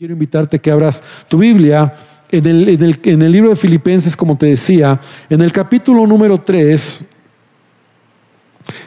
Quiero 0.00 0.14
invitarte 0.14 0.58
que 0.58 0.70
abras 0.70 1.02
tu 1.28 1.36
Biblia 1.36 1.92
en 2.30 2.46
el, 2.46 3.30
libro 3.30 3.50
de 3.50 3.56
Filipenses, 3.56 4.16
como 4.16 4.34
te 4.38 4.46
decía, 4.46 4.98
en 5.28 5.42
el 5.42 5.52
capítulo 5.52 6.06
número 6.06 6.40
3, 6.40 7.00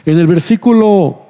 en 0.06 0.18
el 0.18 0.26
versículo 0.26 1.22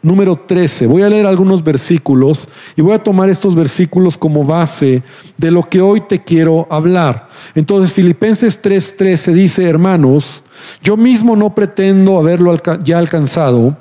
número 0.00 0.36
13. 0.36 0.86
Voy 0.86 1.02
a 1.02 1.08
leer 1.08 1.26
algunos 1.26 1.64
versículos 1.64 2.46
y 2.76 2.82
voy 2.82 2.94
a 2.94 3.02
tomar 3.02 3.28
estos 3.28 3.56
versículos 3.56 4.16
como 4.16 4.44
base 4.44 5.02
de 5.36 5.50
lo 5.50 5.68
que 5.68 5.80
hoy 5.80 6.02
te 6.02 6.22
quiero 6.22 6.68
hablar. 6.70 7.28
Entonces, 7.56 7.92
Filipenses 7.92 8.62
3:13 8.62 9.32
dice, 9.32 9.68
hermanos, 9.68 10.44
yo 10.84 10.96
mismo 10.96 11.34
no 11.34 11.52
pretendo 11.52 12.20
haberlo 12.20 12.56
ya 12.84 13.00
alcanzado, 13.00 13.76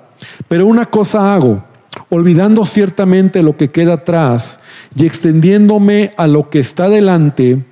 pero 0.48 0.66
una 0.66 0.88
cosa 0.88 1.36
hago, 1.36 1.64
olvidando 2.10 2.66
ciertamente 2.66 3.44
lo 3.44 3.56
que 3.56 3.70
queda 3.70 3.94
atrás 3.94 4.60
y 4.96 5.06
extendiéndome 5.06 6.12
a 6.18 6.28
lo 6.28 6.50
que 6.50 6.60
está 6.60 6.90
delante, 6.90 7.64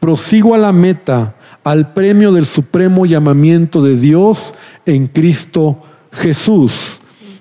prosigo 0.00 0.54
a 0.54 0.58
la 0.58 0.72
meta, 0.72 1.36
al 1.64 1.92
premio 1.92 2.32
del 2.32 2.46
supremo 2.46 3.06
llamamiento 3.06 3.82
de 3.82 3.96
Dios 3.96 4.54
en 4.84 5.06
Cristo 5.06 5.80
Jesús. 6.12 6.72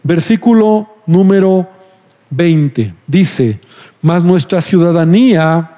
Versículo 0.04 0.90
número 1.08 1.68
20 2.30 2.94
dice, 3.08 3.60
mas 4.02 4.24
nuestra 4.24 4.62
ciudadanía 4.62 5.78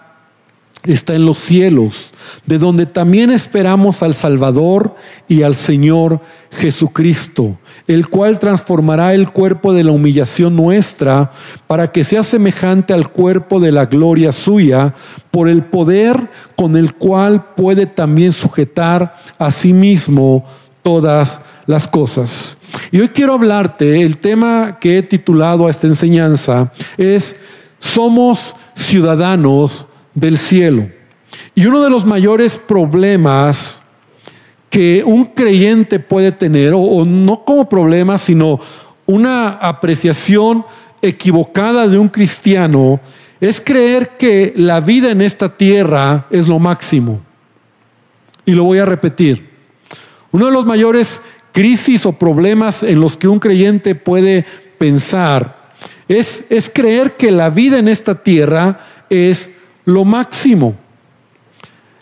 está 0.84 1.16
en 1.16 1.26
los 1.26 1.40
cielos, 1.40 2.12
de 2.46 2.58
donde 2.58 2.86
también 2.86 3.32
esperamos 3.32 4.04
al 4.04 4.14
Salvador 4.14 4.96
y 5.28 5.44
al 5.44 5.56
Señor 5.56 6.20
Jesucristo, 6.52 7.58
el 7.88 8.08
cual 8.08 8.40
transformará 8.40 9.14
el 9.14 9.32
cuerpo 9.32 9.74
de 9.74 9.84
la 9.84 9.92
humillación 9.92 10.56
nuestra 10.56 11.32
para 11.68 11.92
que 11.92 12.04
sea 12.04 12.24
semejante 12.24 12.94
al 12.94 13.10
cuerpo 13.10 13.60
de 13.60 13.72
la 13.72 13.86
gloria 13.86 14.32
suya, 14.32 14.94
por 15.32 15.50
el 15.50 15.64
poder 15.66 16.30
con 16.56 16.76
el 16.76 16.94
cual 16.94 17.54
puede 17.56 17.86
también 17.86 18.32
sujetar 18.32 19.16
a 19.38 19.52
sí 19.52 19.74
mismo 19.74 20.46
todas 20.82 21.42
las 21.66 21.88
cosas. 21.88 22.58
Y 22.92 23.00
hoy 23.00 23.10
quiero 23.10 23.34
hablarte, 23.34 24.02
el 24.02 24.18
tema 24.18 24.78
que 24.80 24.98
he 24.98 25.04
titulado 25.04 25.68
a 25.68 25.70
esta 25.70 25.88
enseñanza 25.88 26.72
es, 26.98 27.36
somos 27.80 28.56
ciudadanos 28.76 29.88
del 30.14 30.38
cielo. 30.38 30.90
Y 31.56 31.66
uno 31.66 31.84
de 31.84 31.90
los 31.90 32.06
mayores 32.06 32.58
problemas 32.58 33.83
que 34.74 35.04
un 35.06 35.26
creyente 35.26 36.00
puede 36.00 36.32
tener, 36.32 36.74
o, 36.76 37.06
no 37.06 37.46
como 37.46 37.70
problema, 37.70 38.18
sino 38.18 38.60
una 39.06 39.50
apreciación 39.50 40.66
equivocada 41.00 41.88
de 41.88 42.00
un 42.00 42.10
cristiano, 42.10 43.00
es 43.40 43.62
creer 43.62 44.18
que 44.18 44.52
la 44.56 44.80
vida 44.80 45.12
en 45.12 45.22
esta 45.22 45.56
tierra 45.56 46.26
es 46.32 46.48
lo 46.48 46.58
máximo. 46.58 47.22
Y 48.48 48.54
lo 48.54 48.64
voy 48.64 48.80
a 48.80 48.86
repetir. 48.86 49.48
Uno 50.32 50.48
de 50.48 50.52
los 50.52 50.66
mayores 50.66 51.22
crisis 51.52 52.04
o 52.08 52.14
problemas 52.14 52.82
en 52.82 53.00
los 53.00 53.16
que 53.16 53.28
un 53.28 53.38
creyente 53.38 53.94
puede 53.94 54.44
pensar 54.80 55.70
es, 56.08 56.46
es 56.50 56.68
creer 56.74 57.16
que 57.16 57.30
la 57.30 57.52
vida 57.52 57.78
en 57.78 57.90
esta 57.90 58.24
tierra 58.24 58.80
es 59.08 59.52
lo 59.86 60.04
máximo. 60.04 60.74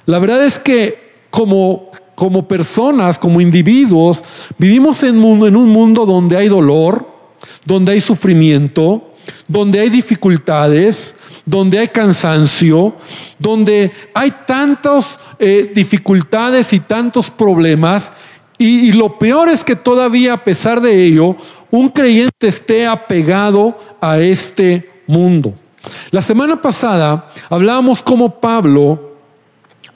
La 0.06 0.20
verdad 0.20 0.46
es 0.46 0.58
que 0.58 1.12
como, 1.30 1.92
como 2.22 2.48
personas, 2.48 3.18
como 3.18 3.42
individuos, 3.42 4.20
vivimos 4.60 5.02
en, 5.02 5.18
un 5.24 5.70
mundo 5.70 6.06
donde 6.06 6.38
hay 6.38 6.50
dolor, 6.50 7.04
donde 7.66 7.94
hay 7.94 8.00
sufrimiento, 8.00 9.16
donde 9.48 9.80
hay 9.80 9.90
dificultades, 9.90 11.16
donde 11.48 11.80
hay 11.80 11.88
cansancio, 11.88 12.94
donde 13.40 13.92
hay 14.14 14.32
tantas 14.46 15.18
eh, 15.40 15.72
dificultades 15.74 16.72
y 16.74 16.82
tantos 16.82 17.32
problemas. 17.32 18.14
Y, 18.60 18.92
lo 18.92 19.18
peor 19.18 19.50
es 19.50 19.64
que 19.64 19.76
todavía 19.76 20.34
a 20.34 20.44
pesar 20.44 20.80
de 20.80 21.04
ello, 21.04 21.36
un 21.72 21.90
creyente 21.90 22.48
esté 22.48 22.86
apegado 22.86 23.80
a 24.00 24.20
este 24.20 24.88
mundo. 25.08 25.56
La 26.12 26.22
semana 26.22 26.62
pasada 26.62 27.32
hablábamos 27.50 28.04
cómo 28.04 28.40
Pablo 28.40 29.11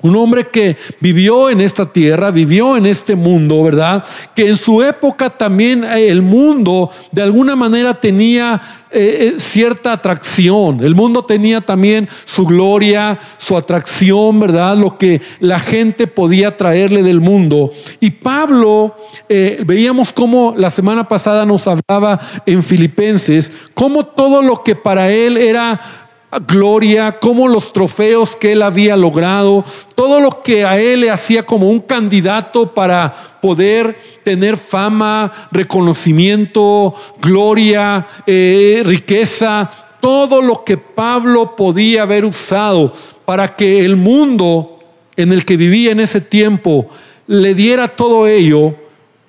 un 0.05 0.15
hombre 0.15 0.47
que 0.47 0.77
vivió 0.99 1.49
en 1.49 1.61
esta 1.61 1.91
tierra, 1.91 2.29
vivió 2.29 2.77
en 2.77 2.85
este 2.85 3.15
mundo, 3.15 3.63
¿verdad? 3.63 4.03
Que 4.35 4.49
en 4.49 4.55
su 4.55 4.83
época 4.83 5.31
también 5.31 5.83
eh, 5.83 6.09
el 6.09 6.21
mundo 6.21 6.91
de 7.11 7.23
alguna 7.23 7.55
manera 7.55 7.99
tenía 7.99 8.61
eh, 8.91 9.33
eh, 9.35 9.39
cierta 9.39 9.93
atracción. 9.93 10.83
El 10.83 10.93
mundo 10.93 11.25
tenía 11.25 11.61
también 11.61 12.07
su 12.25 12.45
gloria, 12.45 13.17
su 13.39 13.57
atracción, 13.57 14.39
¿verdad? 14.39 14.77
Lo 14.77 14.99
que 14.99 15.21
la 15.39 15.59
gente 15.59 16.05
podía 16.05 16.55
traerle 16.55 17.01
del 17.01 17.19
mundo. 17.19 17.71
Y 17.99 18.11
Pablo, 18.11 18.95
veíamos 19.27 20.13
cómo 20.13 20.53
la 20.55 20.69
semana 20.69 21.07
pasada 21.07 21.45
nos 21.47 21.67
hablaba 21.67 22.19
en 22.45 22.61
Filipenses, 22.61 23.51
cómo 23.73 24.05
todo 24.05 24.43
lo 24.43 24.61
que 24.61 24.75
para 24.75 25.09
él 25.09 25.37
era 25.37 26.04
gloria, 26.39 27.19
como 27.19 27.47
los 27.47 27.71
trofeos 27.73 28.35
que 28.35 28.53
él 28.53 28.61
había 28.61 28.97
logrado, 28.97 29.63
todo 29.95 30.19
lo 30.19 30.41
que 30.41 30.65
a 30.65 30.79
él 30.79 31.01
le 31.01 31.11
hacía 31.11 31.45
como 31.45 31.69
un 31.69 31.79
candidato 31.79 32.73
para 32.73 33.13
poder 33.41 33.97
tener 34.23 34.57
fama, 34.57 35.31
reconocimiento, 35.51 36.93
gloria, 37.21 38.05
eh, 38.25 38.81
riqueza, 38.85 39.69
todo 39.99 40.41
lo 40.41 40.63
que 40.63 40.77
Pablo 40.77 41.55
podía 41.55 42.03
haber 42.03 42.25
usado 42.25 42.93
para 43.25 43.55
que 43.55 43.83
el 43.83 43.95
mundo 43.95 44.79
en 45.15 45.31
el 45.31 45.45
que 45.45 45.57
vivía 45.57 45.91
en 45.91 45.99
ese 45.99 46.21
tiempo 46.21 46.87
le 47.27 47.55
diera 47.55 47.87
todo 47.87 48.27
ello, 48.27 48.75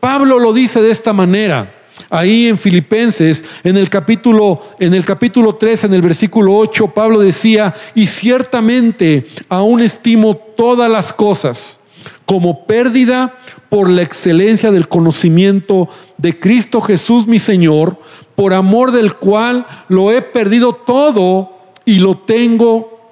Pablo 0.01 0.39
lo 0.39 0.53
dice 0.53 0.83
de 0.83 0.91
esta 0.91 1.13
manera. 1.13 1.73
Ahí 2.11 2.49
en 2.49 2.59
Filipenses, 2.59 3.45
en 3.65 3.77
el 3.77 3.89
capítulo, 3.89 4.61
en 4.79 4.95
el 4.95 5.05
capítulo 5.05 5.55
3, 5.55 5.85
en 5.85 5.95
el 5.95 6.03
versículo 6.03 6.57
8, 6.57 6.89
Pablo 6.89 7.21
decía, 7.21 7.75
y 7.95 8.07
ciertamente 8.07 9.27
aún 9.49 9.81
estimo 9.81 10.37
todas 10.37 10.91
las 10.91 11.13
cosas 11.13 11.81
como 12.27 12.67
pérdida 12.67 13.37
por 13.69 13.89
la 13.89 14.03
excelencia 14.03 14.71
del 14.71 14.89
conocimiento 14.89 15.89
de 16.19 16.39
Cristo 16.39 16.81
Jesús 16.81 17.27
mi 17.27 17.39
Señor, 17.39 17.99
por 18.35 18.53
amor 18.53 18.93
del 18.93 19.15
cual 19.15 19.67
lo 19.89 20.13
he 20.13 20.23
perdido 20.23 20.73
todo 20.73 21.57
y 21.85 21.99
lo 21.99 22.19
tengo 22.19 23.11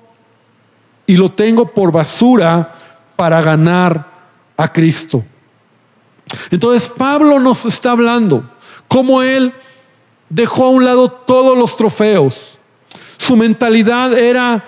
y 1.06 1.16
lo 1.16 1.30
tengo 1.32 1.72
por 1.72 1.92
basura 1.92 2.74
para 3.16 3.40
ganar 3.40 4.10
a 4.56 4.72
Cristo. 4.72 5.24
Entonces 6.50 6.88
Pablo 6.88 7.38
nos 7.40 7.64
está 7.64 7.92
hablando 7.92 8.50
cómo 8.94 9.22
él 9.24 9.52
dejó 10.28 10.66
a 10.66 10.68
un 10.68 10.84
lado 10.84 11.10
todos 11.10 11.58
los 11.58 11.76
trofeos. 11.76 12.60
Su 13.16 13.36
mentalidad 13.36 14.16
era 14.16 14.62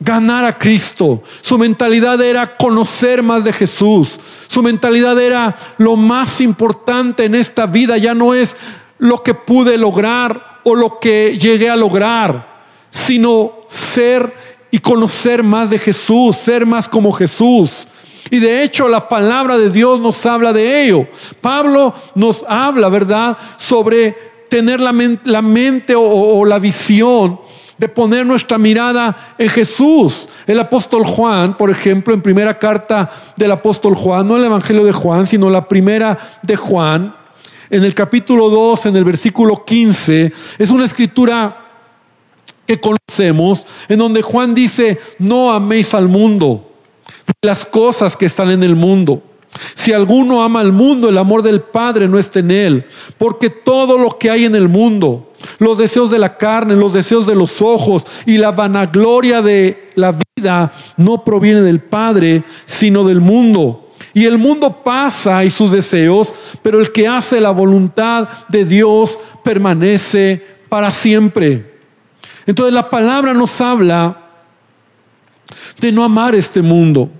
ganar 0.00 0.46
a 0.46 0.56
Cristo. 0.56 1.22
Su 1.42 1.58
mentalidad 1.58 2.18
era 2.22 2.56
conocer 2.56 3.22
más 3.22 3.44
de 3.44 3.52
Jesús. 3.52 4.08
Su 4.46 4.62
mentalidad 4.62 5.20
era 5.20 5.54
lo 5.76 5.96
más 5.96 6.40
importante 6.40 7.26
en 7.26 7.34
esta 7.34 7.66
vida. 7.66 7.98
Ya 7.98 8.14
no 8.14 8.32
es 8.32 8.56
lo 8.96 9.22
que 9.22 9.34
pude 9.34 9.76
lograr 9.76 10.60
o 10.64 10.74
lo 10.74 10.98
que 10.98 11.36
llegué 11.38 11.68
a 11.68 11.76
lograr, 11.76 12.62
sino 12.88 13.52
ser 13.66 14.34
y 14.70 14.78
conocer 14.78 15.42
más 15.42 15.68
de 15.68 15.78
Jesús, 15.78 16.36
ser 16.36 16.64
más 16.64 16.88
como 16.88 17.12
Jesús. 17.12 17.86
Y 18.30 18.38
de 18.38 18.62
hecho 18.62 18.88
la 18.88 19.08
palabra 19.08 19.56
de 19.56 19.70
Dios 19.70 20.00
nos 20.00 20.24
habla 20.26 20.52
de 20.52 20.84
ello. 20.84 21.06
Pablo 21.40 21.94
nos 22.14 22.44
habla, 22.48 22.88
¿verdad?, 22.88 23.36
sobre 23.56 24.14
tener 24.48 24.80
la, 24.80 24.92
mente 24.92 25.94
o, 25.96 26.44
la 26.44 26.58
visión 26.58 27.40
de 27.76 27.88
poner 27.88 28.26
nuestra 28.26 28.58
mirada 28.58 29.34
en 29.38 29.48
Jesús. 29.48 30.28
El 30.46 30.58
apóstol 30.58 31.04
Juan, 31.04 31.56
por 31.56 31.70
ejemplo, 31.70 32.12
en 32.12 32.22
primera 32.22 32.58
carta 32.58 33.10
del 33.36 33.52
apóstol 33.52 33.94
Juan, 33.94 34.26
no 34.26 34.36
el 34.36 34.44
Evangelio 34.44 34.84
de 34.84 34.92
Juan, 34.92 35.26
sino 35.26 35.48
la 35.50 35.68
primera 35.68 36.18
de 36.42 36.56
Juan, 36.56 37.14
en 37.70 37.84
el 37.84 37.94
capítulo 37.94 38.48
2, 38.48 38.86
en 38.86 38.96
el 38.96 39.04
versículo 39.04 39.64
15, 39.64 40.32
es 40.58 40.70
una 40.70 40.86
escritura 40.86 41.66
que 42.66 42.80
conocemos, 42.80 43.64
en 43.88 43.98
donde 43.98 44.22
Juan 44.22 44.54
dice, 44.54 44.98
no 45.18 45.52
améis 45.52 45.92
al 45.94 46.08
mundo 46.08 46.67
las 47.42 47.64
cosas 47.64 48.16
que 48.16 48.26
están 48.26 48.50
en 48.50 48.62
el 48.62 48.76
mundo. 48.76 49.22
Si 49.74 49.92
alguno 49.92 50.42
ama 50.42 50.60
al 50.60 50.72
mundo, 50.72 51.08
el 51.08 51.18
amor 51.18 51.42
del 51.42 51.62
Padre 51.62 52.08
no 52.08 52.18
está 52.18 52.40
en 52.40 52.50
él, 52.50 52.86
porque 53.16 53.50
todo 53.50 53.96
lo 53.98 54.18
que 54.18 54.30
hay 54.30 54.44
en 54.44 54.54
el 54.54 54.68
mundo, 54.68 55.32
los 55.58 55.78
deseos 55.78 56.10
de 56.10 56.18
la 56.18 56.36
carne, 56.36 56.76
los 56.76 56.92
deseos 56.92 57.26
de 57.26 57.34
los 57.34 57.62
ojos 57.62 58.04
y 58.26 58.38
la 58.38 58.50
vanagloria 58.50 59.40
de 59.40 59.88
la 59.94 60.14
vida 60.36 60.72
no 60.96 61.24
proviene 61.24 61.62
del 61.62 61.80
Padre, 61.80 62.44
sino 62.64 63.04
del 63.04 63.20
mundo. 63.20 63.90
Y 64.14 64.26
el 64.26 64.38
mundo 64.38 64.82
pasa 64.82 65.44
y 65.44 65.50
sus 65.50 65.72
deseos, 65.72 66.34
pero 66.62 66.80
el 66.80 66.92
que 66.92 67.08
hace 67.08 67.40
la 67.40 67.50
voluntad 67.50 68.28
de 68.48 68.64
Dios 68.64 69.18
permanece 69.44 70.44
para 70.68 70.90
siempre. 70.90 71.80
Entonces 72.46 72.74
la 72.74 72.90
palabra 72.90 73.34
nos 73.34 73.60
habla 73.60 74.28
de 75.80 75.92
no 75.92 76.04
amar 76.04 76.34
este 76.34 76.62
mundo, 76.62 77.10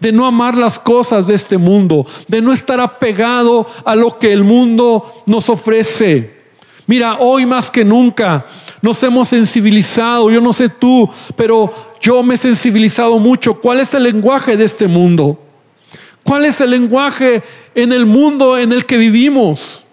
de 0.00 0.12
no 0.12 0.26
amar 0.26 0.56
las 0.56 0.78
cosas 0.78 1.26
de 1.26 1.34
este 1.34 1.58
mundo, 1.58 2.06
de 2.28 2.42
no 2.42 2.52
estar 2.52 2.80
apegado 2.80 3.66
a 3.84 3.94
lo 3.94 4.18
que 4.18 4.32
el 4.32 4.44
mundo 4.44 5.22
nos 5.26 5.48
ofrece. 5.48 6.42
Mira, 6.86 7.16
hoy 7.20 7.46
más 7.46 7.70
que 7.70 7.84
nunca 7.84 8.44
nos 8.80 9.02
hemos 9.02 9.28
sensibilizado, 9.28 10.30
yo 10.30 10.40
no 10.40 10.52
sé 10.52 10.68
tú, 10.68 11.08
pero 11.36 11.72
yo 12.00 12.22
me 12.22 12.34
he 12.34 12.38
sensibilizado 12.38 13.18
mucho. 13.18 13.54
¿Cuál 13.54 13.80
es 13.80 13.94
el 13.94 14.02
lenguaje 14.02 14.56
de 14.56 14.64
este 14.64 14.88
mundo? 14.88 15.38
¿Cuál 16.24 16.44
es 16.44 16.60
el 16.60 16.70
lenguaje 16.70 17.42
en 17.74 17.92
el 17.92 18.06
mundo 18.06 18.58
en 18.58 18.72
el 18.72 18.84
que 18.86 18.96
vivimos? 18.96 19.84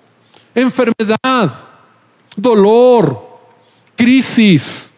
Enfermedad, 0.55 1.51
dolor, 2.35 3.39
crisis, 3.95 4.91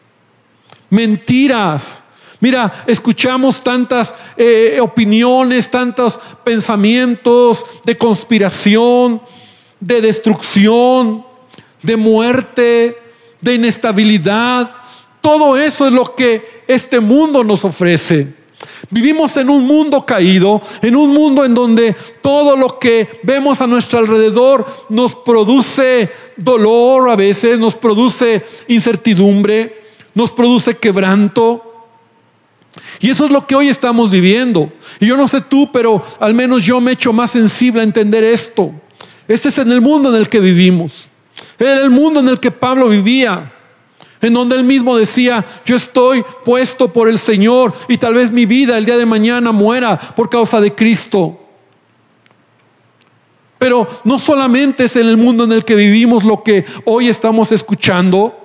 mentiras. 0.89 2.03
Mira, 2.41 2.83
escuchamos 2.87 3.63
tantas 3.63 4.13
eh, 4.35 4.79
opiniones, 4.81 5.69
tantos 5.69 6.19
pensamientos 6.43 7.63
de 7.85 7.97
conspiración, 7.97 9.21
de 9.79 10.01
destrucción, 10.01 11.23
de 11.83 11.97
muerte, 11.97 12.97
de 13.39 13.53
inestabilidad. 13.53 14.75
Todo 15.21 15.55
eso 15.55 15.85
es 15.85 15.93
lo 15.93 16.15
que 16.15 16.63
este 16.67 16.99
mundo 16.99 17.43
nos 17.43 17.63
ofrece. 17.63 18.41
Vivimos 18.89 19.37
en 19.37 19.49
un 19.49 19.65
mundo 19.65 20.05
caído, 20.05 20.61
en 20.81 20.95
un 20.95 21.11
mundo 21.11 21.45
en 21.45 21.53
donde 21.53 21.95
todo 22.21 22.55
lo 22.57 22.79
que 22.79 23.21
vemos 23.23 23.61
a 23.61 23.67
nuestro 23.67 23.99
alrededor 23.99 24.65
nos 24.89 25.15
produce 25.15 26.09
dolor 26.37 27.09
a 27.09 27.15
veces, 27.15 27.59
nos 27.59 27.75
produce 27.75 28.43
incertidumbre, 28.67 29.83
nos 30.15 30.31
produce 30.31 30.77
quebranto. 30.77 31.70
Y 33.01 33.09
eso 33.09 33.25
es 33.25 33.31
lo 33.31 33.45
que 33.47 33.55
hoy 33.55 33.67
estamos 33.67 34.11
viviendo. 34.11 34.71
Y 34.99 35.07
yo 35.07 35.17
no 35.17 35.27
sé 35.27 35.41
tú, 35.41 35.71
pero 35.71 36.03
al 36.19 36.33
menos 36.33 36.63
yo 36.63 36.79
me 36.79 36.91
he 36.91 36.93
hecho 36.93 37.11
más 37.11 37.31
sensible 37.31 37.81
a 37.81 37.83
entender 37.83 38.23
esto. 38.23 38.71
Este 39.27 39.49
es 39.49 39.57
en 39.57 39.71
el 39.71 39.81
mundo 39.81 40.09
en 40.09 40.15
el 40.15 40.29
que 40.29 40.39
vivimos. 40.39 41.09
Era 41.57 41.79
el 41.79 41.89
mundo 41.89 42.19
en 42.19 42.27
el 42.27 42.39
que 42.39 42.51
Pablo 42.51 42.87
vivía 42.87 43.51
en 44.21 44.33
donde 44.33 44.55
él 44.55 44.63
mismo 44.63 44.95
decía, 44.95 45.43
yo 45.65 45.75
estoy 45.75 46.23
puesto 46.45 46.93
por 46.93 47.09
el 47.09 47.17
Señor 47.17 47.73
y 47.87 47.97
tal 47.97 48.13
vez 48.13 48.31
mi 48.31 48.45
vida 48.45 48.77
el 48.77 48.85
día 48.85 48.97
de 48.97 49.05
mañana 49.05 49.51
muera 49.51 49.97
por 49.97 50.29
causa 50.29 50.61
de 50.61 50.75
Cristo. 50.75 51.39
Pero 53.57 53.87
no 54.03 54.19
solamente 54.19 54.85
es 54.85 54.95
en 54.95 55.07
el 55.07 55.17
mundo 55.17 55.43
en 55.43 55.51
el 55.51 55.65
que 55.65 55.75
vivimos 55.75 56.23
lo 56.23 56.43
que 56.43 56.65
hoy 56.85 57.09
estamos 57.09 57.51
escuchando. 57.51 58.40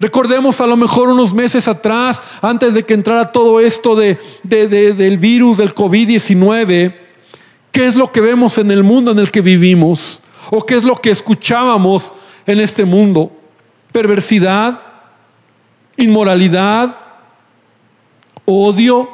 Recordemos 0.00 0.60
a 0.60 0.66
lo 0.66 0.76
mejor 0.76 1.10
unos 1.10 1.32
meses 1.32 1.68
atrás, 1.68 2.20
antes 2.42 2.74
de 2.74 2.82
que 2.82 2.94
entrara 2.94 3.30
todo 3.30 3.60
esto 3.60 3.94
de, 3.94 4.18
del 4.42 5.18
virus 5.18 5.58
del 5.58 5.74
COVID-19, 5.74 6.94
¿qué 7.70 7.86
es 7.86 7.94
lo 7.94 8.10
que 8.10 8.20
vemos 8.20 8.58
en 8.58 8.70
el 8.72 8.82
mundo 8.82 9.12
en 9.12 9.18
el 9.18 9.30
que 9.30 9.42
vivimos? 9.42 10.20
¿O 10.50 10.66
qué 10.66 10.74
es 10.74 10.82
lo 10.82 10.96
que 10.96 11.10
escuchábamos 11.10 12.12
en 12.46 12.58
este 12.60 12.84
mundo? 12.84 13.36
perversidad, 13.92 14.80
inmoralidad, 15.96 16.96
odio, 18.44 19.08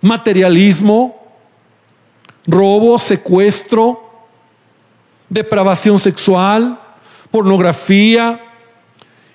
materialismo, 0.00 1.16
robo, 2.46 2.98
secuestro, 2.98 4.02
depravación 5.28 5.98
sexual, 5.98 6.80
pornografía, 7.30 8.42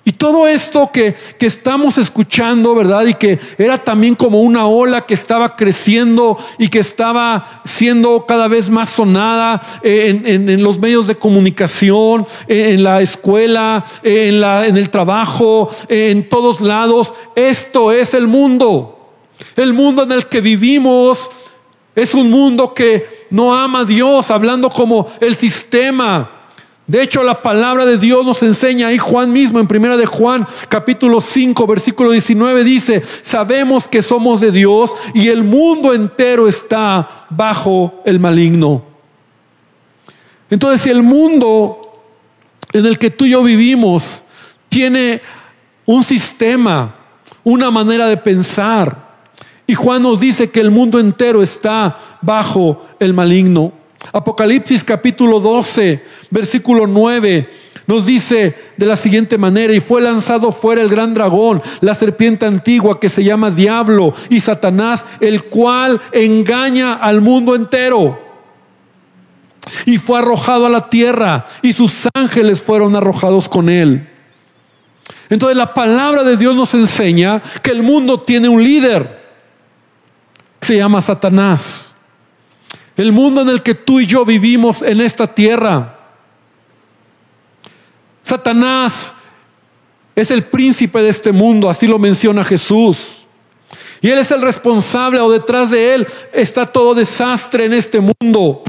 y 0.06 0.12
todo 0.12 0.46
esto 0.46 0.90
que, 0.92 1.14
estamos 1.40 1.96
escuchando, 1.96 2.74
¿verdad? 2.74 3.06
Y 3.06 3.14
que 3.14 3.38
era 3.56 3.82
también 3.82 4.14
como 4.14 4.40
una 4.42 4.66
ola 4.66 5.06
que 5.06 5.14
estaba 5.14 5.56
creciendo 5.56 6.38
y 6.58 6.68
que 6.68 6.78
estaba 6.78 7.62
siendo 7.64 8.26
cada 8.26 8.48
vez 8.48 8.68
más 8.68 8.90
sonada 8.90 9.62
en, 9.82 10.62
los 10.62 10.78
medios 10.78 11.06
de 11.06 11.16
comunicación, 11.16 12.26
en 12.48 12.82
la 12.82 13.00
escuela, 13.00 13.84
en, 14.02 14.40
la, 14.40 14.66
en 14.66 14.76
el 14.76 14.90
trabajo, 14.90 15.70
en 15.88 16.28
todos 16.28 16.60
lados. 16.60 17.14
Esto 17.34 17.90
es 17.90 18.12
el 18.12 18.26
mundo. 18.26 19.10
El 19.56 19.72
mundo 19.72 20.02
en 20.02 20.12
el 20.12 20.28
que 20.28 20.42
vivimos 20.42 21.30
es 21.94 22.12
un 22.12 22.30
mundo 22.30 22.74
que 22.74 23.26
no 23.30 23.54
ama 23.54 23.80
a 23.80 23.84
Dios, 23.84 24.30
hablando 24.30 24.68
como 24.68 25.06
el 25.20 25.34
sistema 25.36 26.33
de 26.86 27.02
hecho, 27.02 27.22
la 27.22 27.40
palabra 27.40 27.86
de 27.86 27.96
Dios 27.96 28.26
nos 28.26 28.42
enseña 28.42 28.88
ahí 28.88 28.98
Juan 28.98 29.32
mismo 29.32 29.58
en 29.58 29.66
primera 29.66 29.96
de 29.96 30.04
Juan, 30.04 30.46
capítulo 30.68 31.22
5, 31.22 31.66
versículo 31.66 32.10
19 32.10 32.62
dice, 32.62 33.02
"Sabemos 33.22 33.88
que 33.88 34.02
somos 34.02 34.40
de 34.40 34.50
Dios 34.50 34.90
y 35.14 35.28
el 35.28 35.44
mundo 35.44 35.94
entero 35.94 36.46
está 36.46 37.26
bajo 37.30 38.02
el 38.04 38.20
maligno." 38.20 38.84
Entonces, 40.50 40.82
si 40.82 40.90
el 40.90 41.02
mundo 41.02 42.02
en 42.74 42.84
el 42.84 42.98
que 42.98 43.10
tú 43.10 43.24
y 43.24 43.30
yo 43.30 43.42
vivimos 43.42 44.22
tiene 44.68 45.22
un 45.86 46.02
sistema, 46.02 46.94
una 47.44 47.70
manera 47.70 48.08
de 48.08 48.18
pensar, 48.18 49.04
y 49.66 49.74
Juan 49.74 50.02
nos 50.02 50.20
dice 50.20 50.50
que 50.50 50.60
el 50.60 50.70
mundo 50.70 50.98
entero 50.98 51.42
está 51.42 51.98
bajo 52.20 52.86
el 53.00 53.14
maligno. 53.14 53.83
Apocalipsis 54.12 54.84
capítulo 54.84 55.40
12, 55.40 56.04
versículo 56.30 56.86
9, 56.86 57.48
nos 57.86 58.06
dice 58.06 58.54
de 58.76 58.86
la 58.86 58.96
siguiente 58.96 59.38
manera, 59.38 59.72
y 59.74 59.80
fue 59.80 60.00
lanzado 60.00 60.52
fuera 60.52 60.82
el 60.82 60.88
gran 60.88 61.14
dragón, 61.14 61.62
la 61.80 61.94
serpiente 61.94 62.46
antigua 62.46 62.98
que 62.98 63.08
se 63.08 63.24
llama 63.24 63.50
diablo 63.50 64.14
y 64.30 64.40
Satanás, 64.40 65.04
el 65.20 65.44
cual 65.44 66.00
engaña 66.12 66.94
al 66.94 67.20
mundo 67.20 67.54
entero. 67.54 68.20
Y 69.86 69.98
fue 69.98 70.18
arrojado 70.18 70.66
a 70.66 70.70
la 70.70 70.82
tierra 70.82 71.46
y 71.62 71.72
sus 71.72 72.08
ángeles 72.14 72.60
fueron 72.60 72.96
arrojados 72.96 73.48
con 73.48 73.68
él. 73.68 74.08
Entonces 75.30 75.56
la 75.56 75.72
palabra 75.72 76.22
de 76.22 76.36
Dios 76.36 76.54
nos 76.54 76.74
enseña 76.74 77.40
que 77.62 77.70
el 77.70 77.82
mundo 77.82 78.20
tiene 78.20 78.48
un 78.48 78.62
líder, 78.62 79.24
se 80.60 80.76
llama 80.76 81.00
Satanás. 81.00 81.93
El 82.96 83.12
mundo 83.12 83.40
en 83.40 83.48
el 83.48 83.62
que 83.62 83.74
tú 83.74 84.00
y 84.00 84.06
yo 84.06 84.24
vivimos 84.24 84.82
en 84.82 85.00
esta 85.00 85.26
tierra. 85.26 85.98
Satanás 88.22 89.12
es 90.14 90.30
el 90.30 90.44
príncipe 90.44 91.02
de 91.02 91.08
este 91.08 91.32
mundo, 91.32 91.68
así 91.68 91.86
lo 91.86 91.98
menciona 91.98 92.44
Jesús. 92.44 92.96
Y 94.00 94.10
Él 94.10 94.18
es 94.18 94.30
el 94.30 94.42
responsable 94.42 95.18
o 95.20 95.30
detrás 95.30 95.70
de 95.70 95.94
Él 95.94 96.06
está 96.32 96.66
todo 96.66 96.94
desastre 96.94 97.64
en 97.64 97.72
este 97.72 98.00
mundo. 98.00 98.62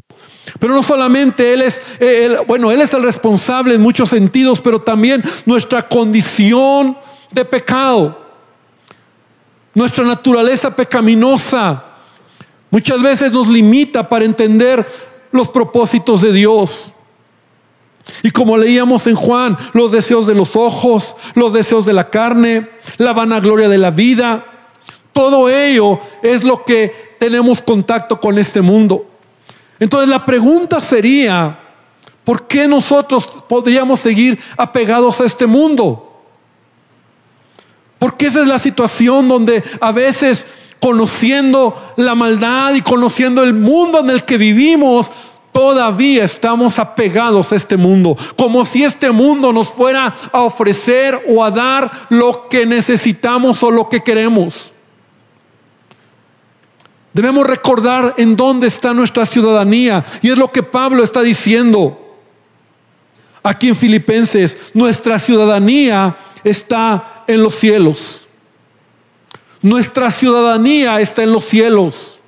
Pero 0.59 0.73
no 0.73 0.81
solamente 0.81 1.53
Él 1.53 1.61
es, 1.61 1.81
bueno, 2.47 2.71
Él 2.71 2.81
es 2.81 2.93
el 2.93 3.03
responsable 3.03 3.75
en 3.75 3.81
muchos 3.81 4.09
sentidos, 4.09 4.61
pero 4.61 4.81
también 4.81 5.23
nuestra 5.45 5.87
condición 5.87 6.97
de 7.31 7.45
pecado, 7.45 8.25
nuestra 9.73 10.05
naturaleza 10.05 10.75
pecaminosa 10.75 11.94
Muchas 12.75 13.01
veces 13.01 13.31
nos 13.31 13.47
limita 13.47 14.09
para 14.09 14.25
entender 14.25 14.85
los 15.31 15.47
propósitos 15.47 16.21
de 16.21 16.33
Dios. 16.33 16.91
Y 18.21 18.31
como 18.31 18.57
leíamos 18.57 19.07
en 19.07 19.15
Juan, 19.15 19.57
los 19.71 19.93
deseos 19.93 20.27
de 20.27 20.35
los 20.35 20.57
ojos, 20.57 21.15
los 21.35 21.53
deseos 21.53 21.85
de 21.85 21.93
la 21.93 22.09
carne, 22.09 22.69
la 22.97 23.13
vanagloria 23.13 23.69
de 23.69 23.77
la 23.77 23.91
vida, 23.91 24.45
todo 25.13 25.49
ello 25.49 26.01
es 26.21 26.43
lo 26.43 26.65
que 26.65 27.15
tenemos 27.17 27.61
contacto 27.61 28.19
con 28.19 28.37
este 28.37 28.61
mundo. 28.61 29.09
Entonces 29.79 30.09
la 30.09 30.25
pregunta 30.25 30.81
sería, 30.81 31.57
¿por 32.25 32.45
qué 32.45 32.67
nosotros 32.67 33.25
podríamos 33.47 34.01
seguir 34.01 34.37
apegados 34.57 35.21
a 35.21 35.25
este 35.25 35.47
mundo? 35.47 36.23
Porque 37.99 38.25
esa 38.25 38.41
es 38.41 38.49
la 38.49 38.59
situación 38.59 39.29
donde 39.29 39.63
a 39.79 39.93
veces 39.93 40.45
conociendo 40.85 41.93
la 41.95 42.13
maldad 42.13 42.75
y 42.75 42.81
conociendo 42.81 43.41
el 43.41 43.55
mundo 43.55 44.01
en 44.01 44.11
el 44.11 44.23
que 44.23 44.37
vivimos, 44.37 45.09
todavía 45.51 46.23
estamos 46.23 46.77
apegados 46.77 47.51
a 47.51 47.55
este 47.55 47.75
mundo, 47.75 48.15
como 48.37 48.63
si 48.65 48.83
este 48.83 49.09
mundo 49.09 49.51
nos 49.51 49.67
fuera 49.67 50.13
a 50.31 50.41
ofrecer 50.41 51.23
o 51.27 51.43
a 51.43 51.49
dar 51.49 51.89
lo 52.09 52.47
que 52.49 52.67
necesitamos 52.67 53.63
o 53.63 53.71
lo 53.71 53.89
que 53.89 54.03
queremos. 54.03 54.73
Debemos 57.13 57.47
recordar 57.47 58.13
en 58.17 58.35
dónde 58.35 58.67
está 58.67 58.93
nuestra 58.93 59.25
ciudadanía 59.25 60.05
y 60.21 60.29
es 60.29 60.37
lo 60.37 60.51
que 60.51 60.61
Pablo 60.61 61.03
está 61.03 61.23
diciendo 61.23 62.15
aquí 63.41 63.69
en 63.69 63.75
Filipenses. 63.75 64.55
Nuestra 64.75 65.17
ciudadanía 65.17 66.15
está 66.43 67.23
en 67.25 67.41
los 67.41 67.55
cielos. 67.55 68.24
Nuestra 69.65 70.11
ciudadanía 70.11 71.01
está 71.01 71.23
en 71.23 71.31
los 71.31 71.45
cielos. 71.45 72.19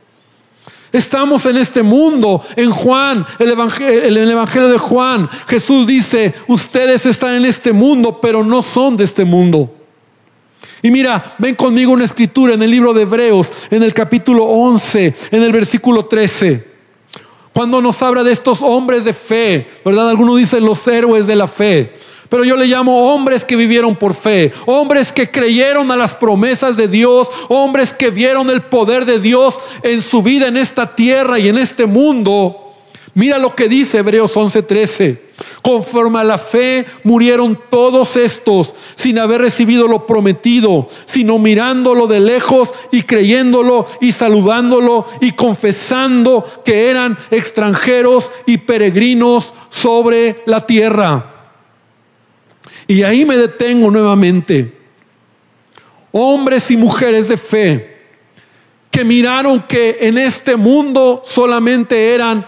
Estamos 0.92 1.46
en 1.46 1.58
este 1.58 1.84
mundo. 1.84 2.42
En 2.56 2.72
Juan, 2.72 3.28
el 3.38 3.52
evangelio, 3.52 4.04
el 4.06 4.18
evangelio 4.18 4.70
de 4.70 4.80
Juan, 4.80 5.30
Jesús 5.48 5.86
dice, 5.86 6.34
ustedes 6.48 7.06
están 7.06 7.36
en 7.36 7.46
este 7.46 7.74
mundo, 7.74 8.20
pero 8.20 8.44
no 8.44 8.64
son 8.64 8.98
de 8.98 9.04
este 9.04 9.24
mundo. 9.24 9.72
Y 10.82 10.90
mira, 10.90 11.36
ven 11.38 11.54
conmigo 11.54 11.92
una 11.92 12.06
escritura 12.06 12.56
en 12.56 12.64
el 12.64 12.72
libro 12.72 12.92
de 12.92 13.04
Hebreos, 13.04 13.48
en 13.70 13.84
el 13.84 13.94
capítulo 13.94 14.44
11, 14.44 15.14
en 15.30 15.44
el 15.44 15.52
versículo 15.52 16.06
13. 16.06 16.68
Cuando 17.54 17.84
nos 17.84 18.02
habla 18.02 18.24
de 18.24 18.32
estos 18.32 18.64
hombres 18.64 19.06
de 19.06 19.14
fe, 19.14 19.70
¿verdad? 19.86 20.10
Algunos 20.10 20.40
dicen 20.40 20.66
los 20.66 20.88
héroes 20.88 21.28
de 21.28 21.36
la 21.36 21.48
fe. 21.48 21.94
Pero 22.30 22.44
yo 22.44 22.56
le 22.58 22.66
llamo 22.66 23.14
hombres 23.14 23.46
que 23.46 23.56
vivieron 23.56 23.96
por 23.96 24.14
fe, 24.14 24.52
hombres 24.66 25.12
que 25.12 25.30
creyeron 25.32 25.92
a 25.92 25.96
las 25.96 26.16
promesas 26.16 26.76
de 26.76 26.88
Dios, 26.88 27.30
hombres 27.48 27.94
que 27.94 28.10
vieron 28.10 28.50
el 28.50 28.64
poder 28.64 29.06
de 29.06 29.20
Dios 29.20 29.58
en 29.84 30.02
su 30.02 30.22
vida 30.22 30.48
en 30.48 30.58
esta 30.58 30.96
tierra 30.96 31.40
y 31.40 31.48
en 31.48 31.58
este 31.58 31.86
mundo. 31.86 32.74
Mira 33.14 33.40
lo 33.40 33.56
que 33.56 33.68
dice 33.68 33.98
Hebreos 33.98 34.36
11:13. 34.36 35.28
Conforme 35.62 36.20
a 36.20 36.24
la 36.24 36.38
fe 36.38 36.86
murieron 37.04 37.60
todos 37.70 38.16
estos 38.16 38.76
sin 38.96 39.20
haber 39.20 39.42
recibido 39.42 39.88
lo 39.88 40.06
prometido, 40.06 40.88
sino 41.06 41.40
mirándolo 41.40 42.08
de 42.08 42.20
lejos 42.20 42.70
y 42.92 43.04
creyéndolo 43.04 43.88
y 44.02 44.12
saludándolo 44.12 45.06
y 45.20 45.32
confesando 45.32 46.46
que 46.64 46.90
eran 46.90 47.18
extranjeros 47.32 48.32
y 48.46 48.60
peregrinos 48.60 49.54
sobre 49.70 50.44
la 50.46 50.66
tierra. 50.66 51.37
Y 52.88 53.04
ahí 53.04 53.26
me 53.26 53.38
detengo 53.38 53.92
nuevamente. 53.92 54.74
Hombres 56.12 56.72
y 56.72 56.78
mujeres 56.78 57.28
de 57.28 57.38
fe 57.38 57.98
que 58.90 59.06
miraron 59.06 59.64
que 59.68 59.98
en 60.02 60.18
este 60.18 60.56
mundo 60.56 61.22
solamente 61.26 62.16
eran 62.16 62.46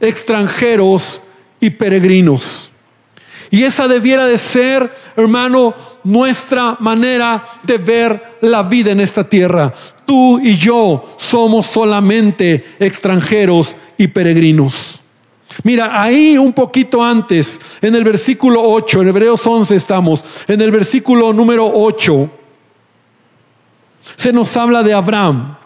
extranjeros 0.00 1.20
y 1.60 1.70
peregrinos. 1.70 2.70
Y 3.50 3.64
esa 3.64 3.88
debiera 3.88 4.26
de 4.26 4.38
ser, 4.38 4.90
hermano, 5.16 5.74
nuestra 6.04 6.76
manera 6.80 7.44
de 7.64 7.78
ver 7.78 8.38
la 8.40 8.62
vida 8.62 8.92
en 8.92 9.00
esta 9.00 9.28
tierra. 9.28 9.74
Tú 10.06 10.40
y 10.40 10.56
yo 10.56 11.16
somos 11.18 11.66
solamente 11.66 12.64
extranjeros 12.78 13.76
y 13.98 14.06
peregrinos. 14.08 15.00
Mira, 15.64 16.00
ahí 16.00 16.38
un 16.38 16.52
poquito 16.52 17.02
antes, 17.04 17.58
en 17.80 17.94
el 17.94 18.04
versículo 18.04 18.62
8, 18.62 19.02
en 19.02 19.08
Hebreos 19.08 19.46
11 19.46 19.74
estamos, 19.74 20.22
en 20.46 20.60
el 20.60 20.70
versículo 20.70 21.32
número 21.32 21.70
8, 21.72 22.30
se 24.16 24.32
nos 24.32 24.56
habla 24.56 24.82
de 24.82 24.92
Abraham. 24.92 25.56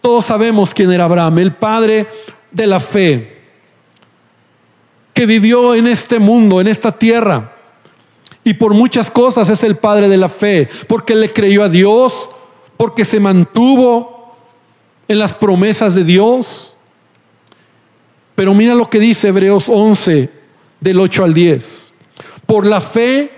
Todos 0.00 0.24
sabemos 0.24 0.74
quién 0.74 0.90
era 0.90 1.04
Abraham, 1.04 1.38
el 1.38 1.54
padre 1.54 2.06
de 2.50 2.66
la 2.66 2.80
fe, 2.80 3.42
que 5.14 5.26
vivió 5.26 5.74
en 5.74 5.86
este 5.86 6.18
mundo, 6.18 6.60
en 6.60 6.68
esta 6.68 6.92
tierra. 6.92 7.56
Y 8.44 8.54
por 8.54 8.74
muchas 8.74 9.10
cosas 9.10 9.48
es 9.50 9.62
el 9.62 9.76
padre 9.76 10.08
de 10.08 10.16
la 10.16 10.28
fe, 10.28 10.68
porque 10.88 11.14
le 11.14 11.32
creyó 11.32 11.62
a 11.62 11.68
Dios, 11.68 12.28
porque 12.76 13.04
se 13.04 13.20
mantuvo 13.20 14.36
en 15.06 15.18
las 15.18 15.34
promesas 15.34 15.94
de 15.94 16.02
Dios 16.02 16.72
pero 18.34 18.54
mira 18.54 18.74
lo 18.74 18.88
que 18.88 18.98
dice 18.98 19.28
Hebreos 19.28 19.64
11, 19.68 20.28
del 20.82 21.00
8 21.00 21.24
al 21.24 21.32
10. 21.32 21.92
Por 22.44 22.66
la 22.66 22.80
fe, 22.80 23.30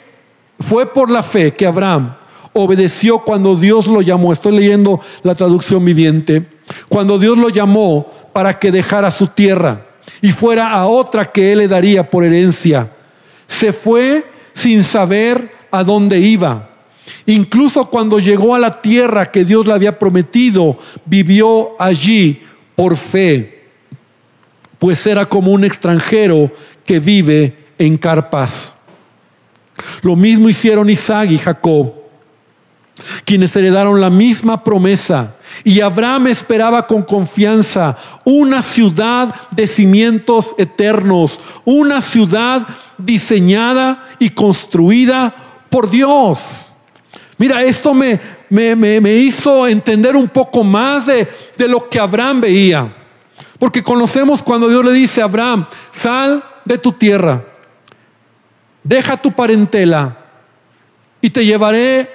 fue 0.58 0.92
por 0.92 1.10
la 1.10 1.22
fe 1.22 1.52
que 1.52 1.66
Abraham 1.66 2.16
obedeció 2.54 3.20
cuando 3.20 3.54
Dios 3.54 3.86
lo 3.86 4.00
llamó. 4.00 4.32
Estoy 4.32 4.56
leyendo 4.56 5.00
la 5.22 5.34
traducción 5.34 5.84
viviente. 5.84 6.48
Cuando 6.88 7.18
Dios 7.18 7.36
lo 7.36 7.50
llamó 7.50 8.10
para 8.32 8.58
que 8.58 8.72
dejara 8.72 9.10
su 9.10 9.28
tierra 9.28 9.86
y 10.22 10.32
fuera 10.32 10.72
a 10.72 10.86
otra 10.86 11.26
que 11.26 11.52
él 11.52 11.58
le 11.58 11.68
daría 11.68 12.08
por 12.08 12.24
herencia. 12.24 12.92
Se 13.46 13.72
fue 13.72 14.24
sin 14.54 14.82
saber 14.82 15.52
a 15.70 15.84
dónde 15.84 16.18
iba. 16.18 16.70
Incluso 17.26 17.90
cuando 17.90 18.18
llegó 18.18 18.54
a 18.54 18.58
la 18.58 18.80
tierra 18.80 19.30
que 19.30 19.44
Dios 19.44 19.66
le 19.66 19.74
había 19.74 19.98
prometido, 19.98 20.78
vivió 21.04 21.72
allí 21.78 22.42
por 22.74 22.96
fe 22.96 23.54
pues 24.84 25.06
era 25.06 25.24
como 25.24 25.50
un 25.50 25.64
extranjero 25.64 26.52
que 26.84 27.00
vive 27.00 27.66
en 27.78 27.96
carpas. 27.96 28.72
Lo 30.02 30.16
mismo 30.16 30.48
hicieron 30.48 30.90
Isaac 30.90 31.30
y 31.30 31.38
Jacob, 31.38 31.92
quienes 33.24 33.54
heredaron 33.56 34.00
la 34.00 34.10
misma 34.10 34.62
promesa. 34.62 35.36
Y 35.64 35.80
Abraham 35.80 36.28
esperaba 36.28 36.86
con 36.86 37.02
confianza 37.02 37.96
una 38.24 38.62
ciudad 38.62 39.34
de 39.50 39.66
cimientos 39.66 40.54
eternos, 40.58 41.38
una 41.64 42.00
ciudad 42.00 42.66
diseñada 42.98 44.04
y 44.18 44.30
construida 44.30 45.34
por 45.70 45.90
Dios. 45.90 46.40
Mira, 47.36 47.64
esto 47.64 47.94
me, 47.94 48.20
me, 48.48 49.14
hizo 49.14 49.66
entender 49.66 50.14
un 50.14 50.28
poco 50.28 50.62
más 50.62 51.04
de, 51.04 51.26
de 51.56 51.68
lo 51.68 51.88
que 51.88 51.98
Abraham 51.98 52.42
veía. 52.42 52.94
Porque 53.58 53.82
conocemos 53.82 54.42
cuando 54.42 54.68
Dios 54.68 54.84
le 54.84 54.92
dice 54.92 55.20
a 55.20 55.24
Abraham, 55.24 55.66
sal 55.90 56.44
de 56.64 56.78
tu 56.78 56.92
tierra, 56.92 57.44
deja 58.82 59.16
tu 59.16 59.32
parentela 59.32 60.16
y 61.20 61.30
te 61.30 61.44
llevaré 61.44 62.12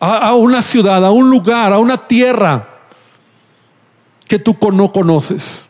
a, 0.00 0.34
una 0.34 0.62
ciudad, 0.62 1.04
a 1.04 1.10
un 1.10 1.30
lugar, 1.30 1.72
a 1.72 1.78
una 1.78 2.08
tierra 2.08 2.66
que 4.26 4.38
tú 4.38 4.56
no 4.72 4.90
conoces. 4.90 5.66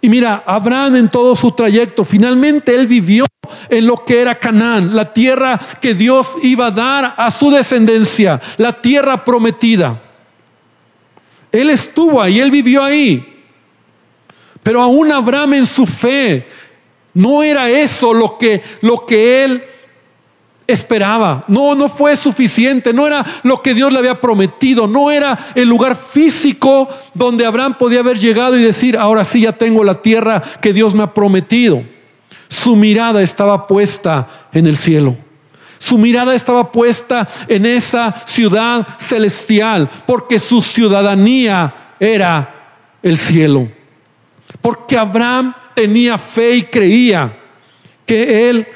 Y 0.00 0.08
mira, 0.08 0.42
Abraham 0.46 0.96
en 0.96 1.10
todo 1.10 1.36
su 1.36 1.52
trayecto, 1.52 2.04
finalmente 2.04 2.74
él 2.74 2.86
vivió 2.86 3.26
en 3.68 3.86
lo 3.86 3.96
que 3.96 4.20
era 4.20 4.34
Canaán, 4.34 4.96
la 4.96 5.12
tierra 5.12 5.60
que 5.80 5.94
Dios 5.94 6.34
iba 6.42 6.66
a 6.66 6.70
dar 6.70 7.14
a 7.16 7.30
su 7.30 7.50
descendencia, 7.50 8.40
la 8.56 8.72
tierra 8.72 9.24
prometida. 9.24 10.00
Él 11.52 11.70
estuvo 11.70 12.20
ahí, 12.20 12.40
él 12.40 12.50
vivió 12.50 12.82
ahí. 12.82 13.44
Pero 14.62 14.80
aún 14.80 15.12
Abraham 15.12 15.54
en 15.54 15.66
su 15.66 15.86
fe 15.86 16.48
no 17.14 17.42
era 17.42 17.68
eso 17.70 18.14
lo 18.14 18.38
que, 18.38 18.62
lo 18.80 19.04
que 19.06 19.44
él 19.44 19.64
esperaba. 20.66 21.44
No, 21.48 21.74
no 21.74 21.88
fue 21.88 22.16
suficiente, 22.16 22.92
no 22.92 23.06
era 23.06 23.24
lo 23.42 23.62
que 23.62 23.74
Dios 23.74 23.92
le 23.92 23.98
había 23.98 24.20
prometido, 24.20 24.86
no 24.86 25.10
era 25.10 25.38
el 25.54 25.68
lugar 25.68 25.96
físico 25.96 26.88
donde 27.14 27.46
Abraham 27.46 27.76
podía 27.78 28.00
haber 28.00 28.18
llegado 28.18 28.56
y 28.56 28.62
decir, 28.62 28.96
ahora 28.96 29.24
sí 29.24 29.42
ya 29.42 29.52
tengo 29.52 29.84
la 29.84 30.00
tierra 30.00 30.42
que 30.60 30.72
Dios 30.72 30.94
me 30.94 31.02
ha 31.02 31.14
prometido. 31.14 31.84
Su 32.48 32.76
mirada 32.76 33.22
estaba 33.22 33.66
puesta 33.66 34.28
en 34.52 34.66
el 34.66 34.76
cielo. 34.76 35.16
Su 35.78 35.98
mirada 35.98 36.34
estaba 36.34 36.70
puesta 36.70 37.26
en 37.48 37.66
esa 37.66 38.14
ciudad 38.26 38.86
celestial, 39.00 39.90
porque 40.06 40.38
su 40.38 40.62
ciudadanía 40.62 41.74
era 41.98 42.78
el 43.02 43.18
cielo. 43.18 43.68
Porque 44.60 44.96
Abraham 44.96 45.54
tenía 45.74 46.18
fe 46.18 46.56
y 46.56 46.62
creía 46.64 47.38
que 48.06 48.50
él 48.50 48.66